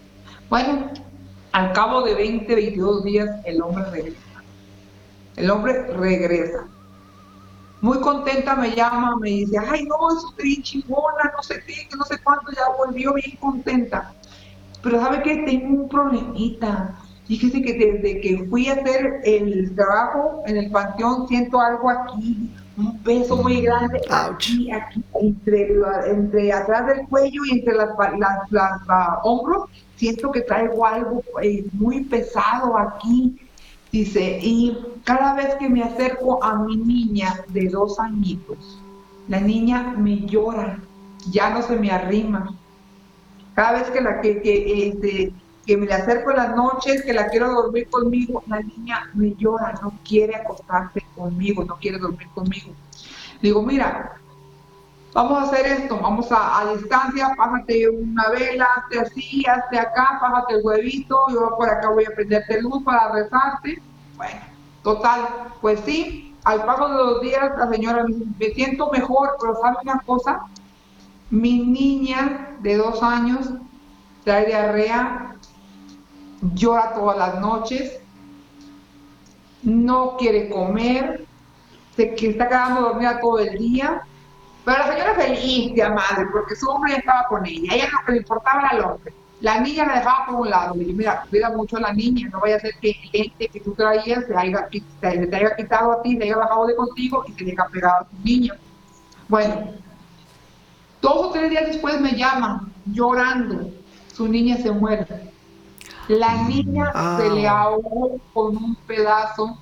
[0.48, 0.92] Bueno,
[1.54, 4.44] al cabo de 20, 22 días, el hombre regresa.
[5.38, 6.68] El hombre regresa.
[7.82, 11.88] Muy contenta me llama, me dice, ay no, eso es bien chingona, no sé qué,
[11.90, 14.14] que no sé cuánto, ya volvió bien contenta.
[14.84, 15.38] Pero ¿sabe qué?
[15.48, 16.96] Tengo un problemita.
[17.26, 22.52] Fíjese que desde que fui a hacer el trabajo en el panteón siento algo aquí,
[22.78, 27.90] un peso muy grande, aquí, aquí, entre, la- entre atrás del cuello y entre las,
[28.20, 28.82] las, las,
[29.24, 33.38] hombros, siento que traigo algo eh, muy pesado aquí.
[33.92, 38.58] Dice, y cada vez que me acerco a mi niña de dos añitos,
[39.28, 40.80] la niña me llora,
[41.32, 42.54] ya no se me arrima.
[43.56, 45.32] Cada vez que, la, que, que, este,
[45.68, 49.36] que me le acerco en las noches, que la quiero dormir conmigo, la niña me
[49.36, 52.72] llora, no quiere acostarse conmigo, no quiere dormir conmigo.
[53.42, 54.14] Digo, mira,
[55.14, 60.18] vamos a hacer esto, vamos a, a distancia, pásate una vela, hazte así, hazte acá,
[60.22, 63.82] pásate el huevito, yo por acá voy a prenderte luz para rezarte.
[64.16, 64.40] Bueno,
[64.84, 65.28] total,
[65.60, 68.06] pues sí, al paso de los días la señora
[68.40, 70.44] me siento mejor, pero ¿sabe una cosa?
[71.30, 73.50] Mi niña de dos años
[74.24, 75.37] trae diarrea,
[76.54, 78.00] llora todas las noches,
[79.64, 81.26] no quiere comer,
[81.96, 84.02] se que está quedando dormida todo el día.
[84.64, 87.74] Pero la señora feliz de madre, porque su hombre ya estaba con ella.
[87.74, 89.14] Ella lo que le importaba era el hombre.
[89.40, 90.76] La niña la dejaba por un lado.
[90.76, 93.48] Le dije, mira, cuida mucho a la niña, no vaya a ser que el ente
[93.48, 94.68] que tú traías se, haya,
[95.00, 98.02] te haya quitado a ti, se haya bajado de contigo y se le haya pegado
[98.02, 98.54] a tu niña.
[99.30, 99.72] Bueno,
[101.02, 103.72] dos o tres días después me llaman llorando.
[104.14, 105.06] Su niña se muere.
[106.08, 107.18] La niña Ah.
[107.22, 109.58] se le ahogó con un pedazo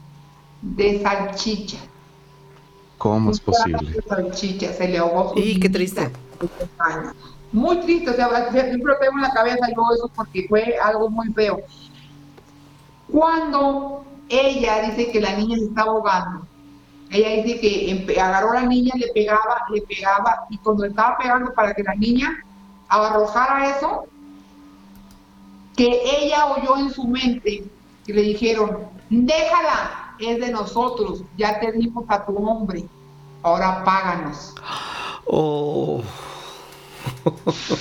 [0.61, 1.77] de salchicha.
[2.97, 3.91] ¿Cómo es Un posible?
[3.91, 6.11] de salchicha, se le ahogó Y qué triste.
[7.51, 11.09] Muy triste, o sea, siempre lo tengo en la cabeza yo eso porque fue algo
[11.09, 11.59] muy feo.
[13.11, 16.45] Cuando ella dice que la niña se está ahogando.
[17.11, 21.53] Ella dice que agarró a la niña, le pegaba, le pegaba, y cuando estaba pegando
[21.53, 22.35] para que la niña
[22.89, 24.05] arrojara eso,
[25.75, 27.65] que ella oyó en su mente
[28.05, 32.85] que le dijeron, déjala, es de nosotros, ya te dimos a tu hombre,
[33.41, 34.53] ahora páganos.
[35.25, 36.01] Oh,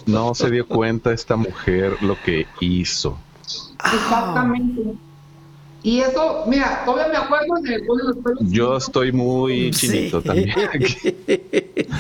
[0.07, 3.19] No se dio cuenta esta mujer lo que hizo.
[3.85, 4.97] Exactamente.
[5.85, 9.89] Y eso, mira, todavía me acuerdo de me ponen los pelos Yo estoy muy Sí.
[9.89, 10.51] chinito también.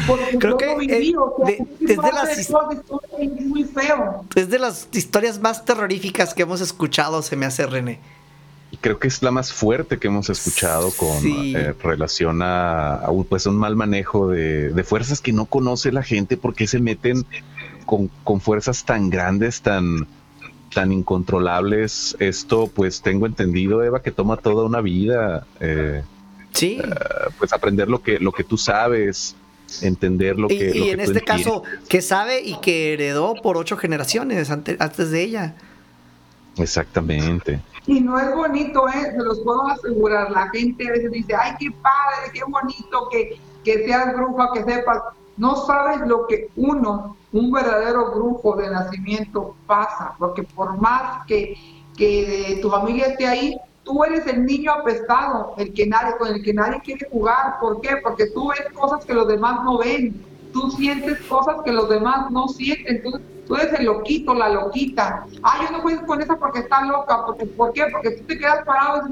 [0.06, 2.80] porque creo que, lo viví, o sea, de- ese desde tipo las de his- cosas
[3.20, 4.24] es muy feo.
[4.34, 8.00] es de las historias más terroríficas que hemos escuchado, se me hace René.
[8.80, 11.52] Creo que es la más fuerte que hemos escuchado con Sí.
[11.54, 15.92] eh, relación a, a un, pues un mal manejo de, de fuerzas que no conoce
[15.92, 17.24] la gente porque se meten
[17.86, 20.08] con, con fuerzas tan grandes, tan,
[20.74, 22.16] tan incontrolables.
[22.18, 26.02] Esto, pues tengo entendido, Eva, que toma toda una vida, eh,
[26.52, 26.80] Sí.
[27.38, 29.34] pues aprender lo que, lo que tú sabes,
[29.82, 30.64] entender lo Y, que...
[30.64, 31.24] y lo que en tú este entiendes.
[31.46, 35.54] caso, que sabe y que heredó por ocho generaciones ante- antes de ella.
[36.58, 37.60] Exactamente.
[37.86, 39.10] Y no es bonito, ¿eh?
[39.16, 40.30] se los puedo asegurar.
[40.30, 44.62] La gente a veces dice, ay, qué padre, qué bonito que, que seas bruja, que
[44.64, 44.98] sepas.
[45.36, 51.56] No sabes lo que uno, un verdadero brujo de nacimiento, pasa, porque por más que,
[51.96, 56.42] que tu familia esté ahí, tú eres el niño apestado, el que nadie, con el
[56.42, 57.58] que nadie quiere jugar.
[57.60, 57.96] ¿Por qué?
[58.02, 62.30] Porque tú ves cosas que los demás no ven, tú sientes cosas que los demás
[62.30, 63.02] no sienten.
[63.46, 65.26] Tú eres el loquito, la loquita.
[65.42, 67.26] Ah, yo no juegues con esa porque está loca.
[67.56, 67.86] ¿Por qué?
[67.92, 69.08] Porque tú te quedas parado.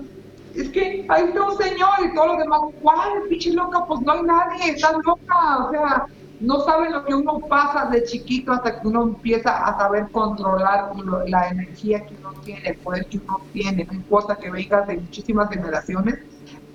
[0.53, 3.81] Es que ahí está un señor y todos los demás, ¿cuál pinche loca?
[3.89, 5.67] Pues no hay nadie, está loca.
[5.67, 6.05] O sea,
[6.39, 10.91] no saben lo que uno pasa de chiquito hasta que uno empieza a saber controlar
[11.27, 13.85] la energía que uno tiene, el poder que uno tiene.
[13.89, 16.17] No importa que vengas de muchísimas generaciones,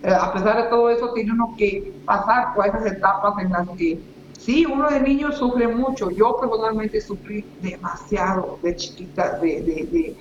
[0.01, 3.67] eh, a pesar de todo eso, tiene uno que pasar por esas etapas en las
[3.78, 4.01] que
[4.39, 6.09] Sí, uno de niño sufre mucho.
[6.11, 10.15] Yo personalmente sufrí demasiado de chiquita, de, de, de,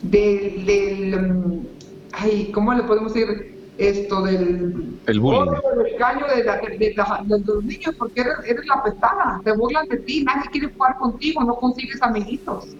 [0.00, 1.68] de- del,
[2.12, 3.28] ay, ¿cómo le podemos decir
[3.76, 4.22] esto?
[4.22, 5.40] Del El bullying.
[5.42, 9.40] odio, del caño de, la- de la- de los niños, porque eres, eres la pesada,
[9.44, 12.76] te burlan de ti, nadie quiere jugar contigo, no consigues amiguitos.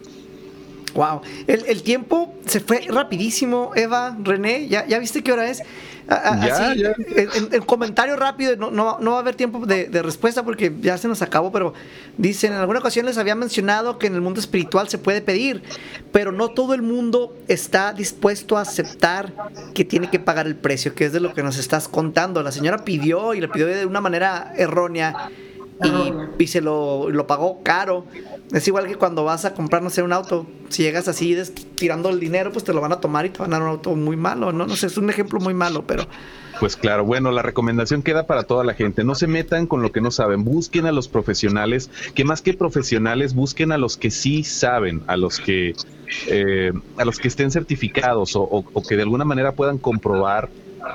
[0.95, 1.23] Wow.
[1.47, 4.69] El, el tiempo se fue rapidísimo, Eva, René.
[4.69, 5.63] ¿Ya, ya viste qué hora es?
[6.09, 6.93] A- a- Ya, así, ya.
[7.17, 10.43] En, en- en comentario rápido, no, no, no va a haber tiempo de, de respuesta
[10.45, 11.73] porque ya se nos acabó, pero
[12.19, 15.63] dicen, en alguna ocasión les había mencionado que en el mundo espiritual se puede pedir,
[16.11, 19.33] pero no todo el mundo está dispuesto a aceptar
[19.75, 22.43] que tiene que pagar el precio, que es de lo que nos estás contando.
[22.43, 25.31] La señora pidió y le pidió de una manera errónea
[25.85, 28.05] y, y se lo, lo pagó caro.
[28.53, 30.47] Es igual que cuando vas a comprar, no sé, un auto.
[30.69, 33.39] Si llegas así des- tirando el dinero, pues te lo van a tomar y te
[33.39, 34.67] van a dar un auto muy malo, ¿no?
[34.67, 36.07] No sé, es un ejemplo muy malo, pero
[36.61, 39.05] Pues claro, bueno, la recomendación queda para toda la gente.
[39.05, 40.45] No se metan con lo que no saben.
[40.45, 45.17] Busquen a los profesionales, que más que profesionales, busquen a los que sí saben, a
[45.17, 45.75] los que
[46.29, 50.51] eh, a los que estén certificados o, o- o que de alguna manera puedan comprobar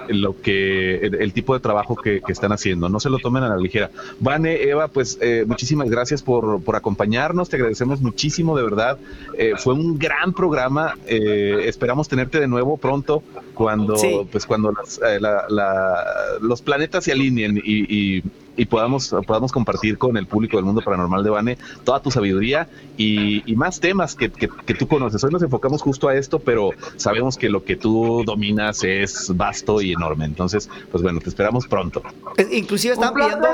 [0.10, 2.90] lo que el, el tipo de trabajo que, que están haciendo.
[2.90, 3.90] No se lo tomen a la ligera.
[4.20, 7.50] Vane, Eva, pues eh, muchísimas gracias por, por acompañarnos.
[7.50, 8.98] Te agradecemos muchísimo, de verdad.
[9.38, 10.96] Eh, fue un gran programa.
[11.08, 13.24] Eh, esperamos tenerte de nuevo pronto
[13.54, 14.20] cuando Sí.
[14.32, 16.04] pues cuando las, eh, la- la-
[16.42, 18.24] los planetas se alineen y, y-
[18.58, 22.68] y podamos, podamos compartir con el público del mundo paranormal de Bane toda tu sabiduría
[22.97, 25.24] y, y más temas que, que- que tú conoces.
[25.24, 29.80] Hoy nos enfocamos justo a esto, pero sabemos que lo que tú dominas es vasto
[29.82, 30.26] y enorme.
[30.26, 32.01] Entonces, pues bueno, te esperamos pronto.
[32.36, 33.47] es- inclusive estaban pidiendo,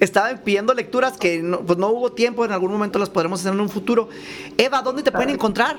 [0.00, 3.52] estaban pidiendo lecturas que no, pues no hubo tiempo, en algún momento las podremos hacer
[3.52, 4.08] en un futuro.
[4.58, 5.76] Eva, ¿dónde te pueden encontrar?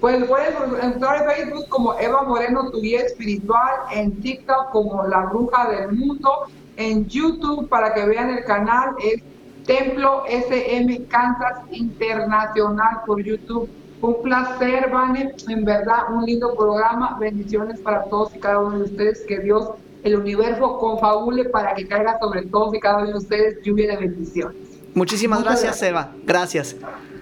[0.00, 5.20] Pues puedes entrar en Facebook como Eva Moreno, tu guía espiritual, en TikTok como La
[5.26, 6.30] Bruja del Mundo,
[6.76, 9.22] en YouTube para que vean el canal es
[9.66, 13.68] Templo SM Kansas Internacional por YouTube.
[14.00, 17.16] Un placer, Vane, en verdad, un lindo programa.
[17.18, 19.24] Bendiciones para todos y cada uno de ustedes.
[19.26, 19.70] Que Dios,
[20.02, 23.96] el universo, confabule para que caiga sobre todos y cada uno de ustedes lluvia de
[23.96, 24.56] bendiciones.
[24.94, 25.88] Muchísimas gracias, gracias.
[25.90, 26.12] Eva.
[26.24, 26.76] Gracias.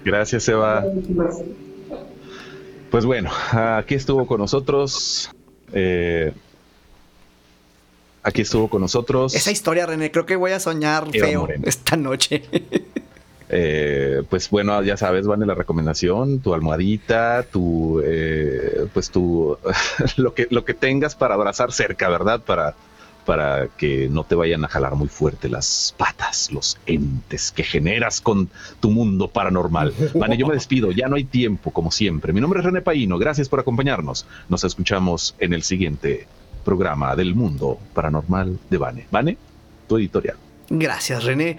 [0.04, 0.84] Gracias, Eva.
[2.90, 5.30] Pues bueno, aquí estuvo con nosotros.
[5.72, 6.32] eh,
[8.22, 9.34] aquí estuvo con nosotros.
[9.34, 11.64] Esa historia, René, creo que voy a soñar Eva feo Moreno.
[11.66, 12.42] esta noche.
[13.54, 19.58] Eh, pues bueno, ya sabes, Vane, la recomendación, tu almohadita, tu, eh, pues tu,
[20.16, 22.40] lo que, lo que tengas para abrazar cerca, ¿verdad?
[22.40, 22.74] Para,
[23.26, 28.22] para que no te vayan a jalar muy fuerte las patas, los entes que generas
[28.22, 28.48] con
[28.80, 29.92] tu mundo paranormal.
[30.14, 32.32] Vale, yo me despido, ya no hay tiempo, como siempre.
[32.32, 34.24] Mi nombre es René Paino, gracias por acompañarnos.
[34.48, 36.26] Nos escuchamos en el siguiente
[36.64, 39.06] programa del mundo paranormal de Vane.
[39.10, 39.36] Vane,
[39.88, 40.36] tu editorial.
[40.68, 41.58] Gracias, René.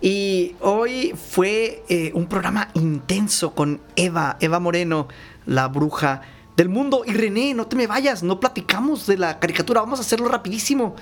[0.00, 5.08] Y hoy fue eh, un programa intenso con Eva, Eva Moreno,
[5.46, 6.22] la bruja
[6.56, 7.02] del mundo.
[7.06, 10.94] Y René, no te me vayas, no platicamos de la caricatura, vamos a hacerlo rapidísimo.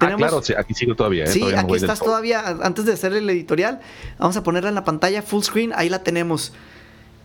[0.00, 1.24] ah, claro, sí, aquí sigo todavía.
[1.24, 1.28] ¿eh?
[1.28, 3.80] Sí, todavía no aquí estás todavía, antes de hacer el editorial,
[4.18, 6.52] vamos a ponerla en la pantalla full screen, ahí la tenemos.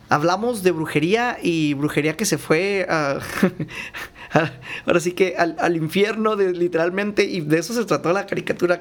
[0.10, 3.20] Hablamos de brujería y brujería que se fue a-
[4.86, 8.80] ahora sí que al, al infierno de, literalmente y de eso se trató la caricatura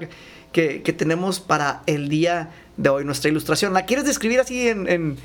[0.53, 3.73] que, que- tenemos para el día de hoy, nuestra ilustración.
[3.75, 4.89] ¿La quieres describir así en...
[4.89, 5.17] en-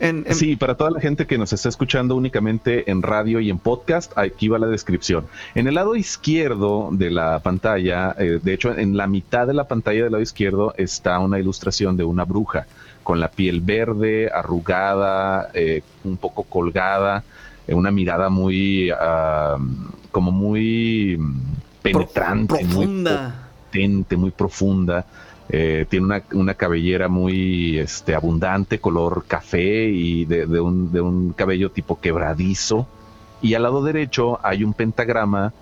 [0.00, 3.58] en- Sí, para toda la gente que nos está escuchando únicamente en radio y en
[3.58, 5.26] podcast, aquí va la descripción.
[5.54, 9.64] En el lado izquierdo de la pantalla, eh, de hecho en la mitad de la
[9.68, 12.66] pantalla del lado izquierdo está una ilustración de una bruja
[13.02, 17.22] con la piel verde, arrugada, eh, un poco colgada,
[17.74, 19.58] una mirada muy, ah,
[20.10, 21.34] como muy mm,
[21.82, 23.50] penetrante, muy profunda.
[23.66, 25.06] potente, muy profunda.
[25.52, 31.00] Eh, tiene una, una cabellera muy este, abundante, color café y de, de un, de
[31.00, 32.86] un cabello tipo quebradizo.
[33.42, 35.52] Y al lado derecho hay un pentagrama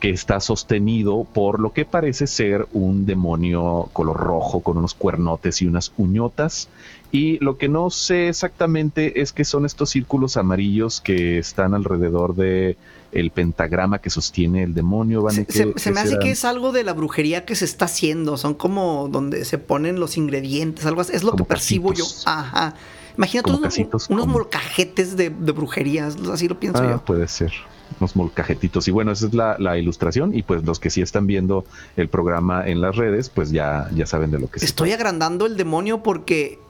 [0.00, 5.60] que está sostenido por lo que parece ser un demonio color rojo con unos cuernotes
[5.62, 6.68] y unas uñotas.
[7.12, 12.34] Y lo que no sé exactamente es que son estos círculos amarillos que están alrededor
[12.36, 12.76] de
[13.12, 15.28] el pentagrama que sostiene el demonio.
[15.30, 17.64] Se, ¿qué- se- se qué me hace que es algo de la brujería que se
[17.64, 18.36] está haciendo.
[18.36, 21.12] Son como donde se ponen los ingredientes, algo así.
[21.16, 22.24] Es lo Como que percibo casitos.
[22.24, 22.30] yo.
[22.30, 22.74] Ajá.
[23.16, 26.16] Imagínate unos, casitos unos con- molcajetes de, de brujerías.
[26.32, 27.04] Así lo pienso Ah, yo.
[27.04, 27.52] puede ser.
[27.98, 28.86] Unos molcajetitos.
[28.86, 30.32] Y bueno, esa es la, la ilustración.
[30.32, 31.64] Y pues los que sí están viendo
[31.96, 35.44] el programa en las redes, pues ya, ya saben de lo que se Estoy agrandando
[35.46, 36.60] el demonio porque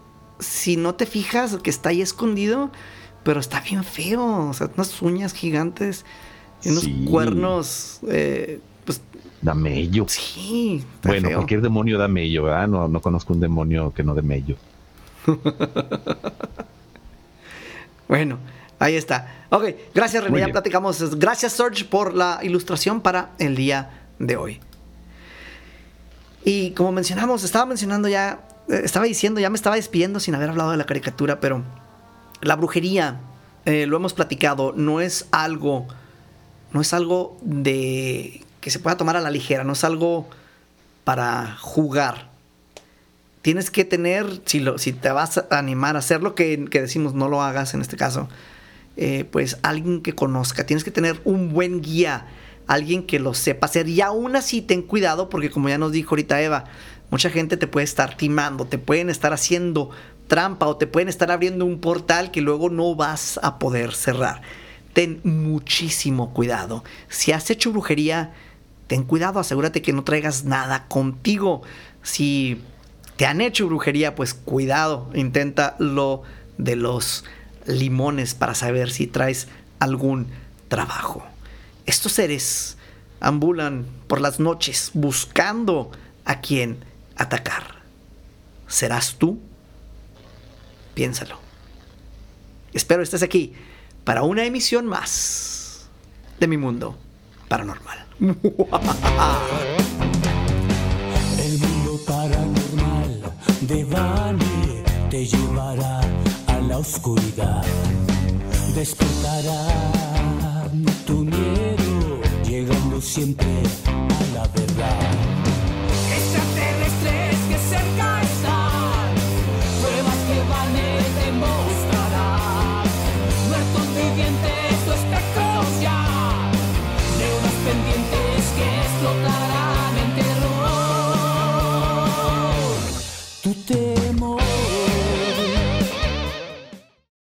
[0.41, 2.71] si no te fijas que está ahí escondido,
[3.23, 4.49] pero está bien feo.
[4.49, 6.05] O sea, unas uñas gigantes
[6.63, 7.05] y unos Sí.
[7.09, 8.01] cuernos.
[8.09, 9.01] eh, pues
[9.43, 10.07] da mello.
[10.09, 10.85] sí.
[11.03, 11.37] Bueno, feo.
[11.39, 12.67] cualquier demonio da mello, ¿verdad?
[12.69, 14.57] No, no conozco un demonio que no dé mello.
[18.09, 18.39] Bueno,
[18.81, 19.45] ahí está.
[19.51, 19.65] Ok,
[19.95, 21.17] gracias René, ya platicamos.
[21.17, 24.61] Gracias Serge por la ilustración para el día de hoy.
[26.45, 30.71] Y como mencionamos, estaba mencionando ya, estaba diciendo, ya me estaba despidiendo sin haber hablado
[30.71, 31.63] de la caricatura, pero
[32.41, 33.21] la brujería,
[33.65, 35.87] eh, lo hemos platicado, no es algo,
[36.73, 40.29] no es algo de que se pueda tomar a la ligera, no es algo
[41.05, 42.31] para jugar.
[43.43, 46.83] Tienes que tener, si, lo, si te vas a animar a hacer lo que, que
[46.83, 48.29] decimos, no lo hagas en este caso,
[48.97, 52.27] eh, pues alguien que conozca, tienes que tener un buen guía,
[52.67, 56.11] alguien que lo sepa hacer y aún así ten cuidado porque como ya nos dijo
[56.11, 56.65] ahorita Eva,
[57.11, 59.91] mucha gente te puede estar timando, te pueden estar haciendo
[60.29, 64.43] trampa o te pueden estar abriendo un portal que luego no vas a poder cerrar.
[64.93, 66.85] Ten muchísimo cuidado.
[67.09, 68.33] Si has hecho brujería,
[68.87, 71.63] ten cuidado, asegúrate que no traigas nada contigo.
[72.03, 72.61] Si
[73.17, 76.23] te han hecho brujería, pues cuidado, intenta lo
[76.59, 77.25] de los
[77.67, 79.49] limones para saber si traes
[79.79, 80.29] algún
[80.69, 81.25] trabajo.
[81.87, 82.77] Estos seres
[83.21, 85.91] ambulan por las noches buscando
[86.25, 86.85] a quien
[87.21, 87.83] atacar.
[88.67, 89.39] ¿Serás tú?
[90.95, 91.39] Piénsalo.
[92.73, 93.53] Espero estés aquí
[94.05, 95.89] para una emisión más
[96.39, 96.97] de mi mundo
[97.49, 98.07] paranormal.
[101.39, 106.01] El mundo paranormal de Bani te llevará
[106.47, 107.65] a la oscuridad.
[108.75, 110.71] Despertará
[111.07, 115.20] tu miedo, llegando siempre a la verdad.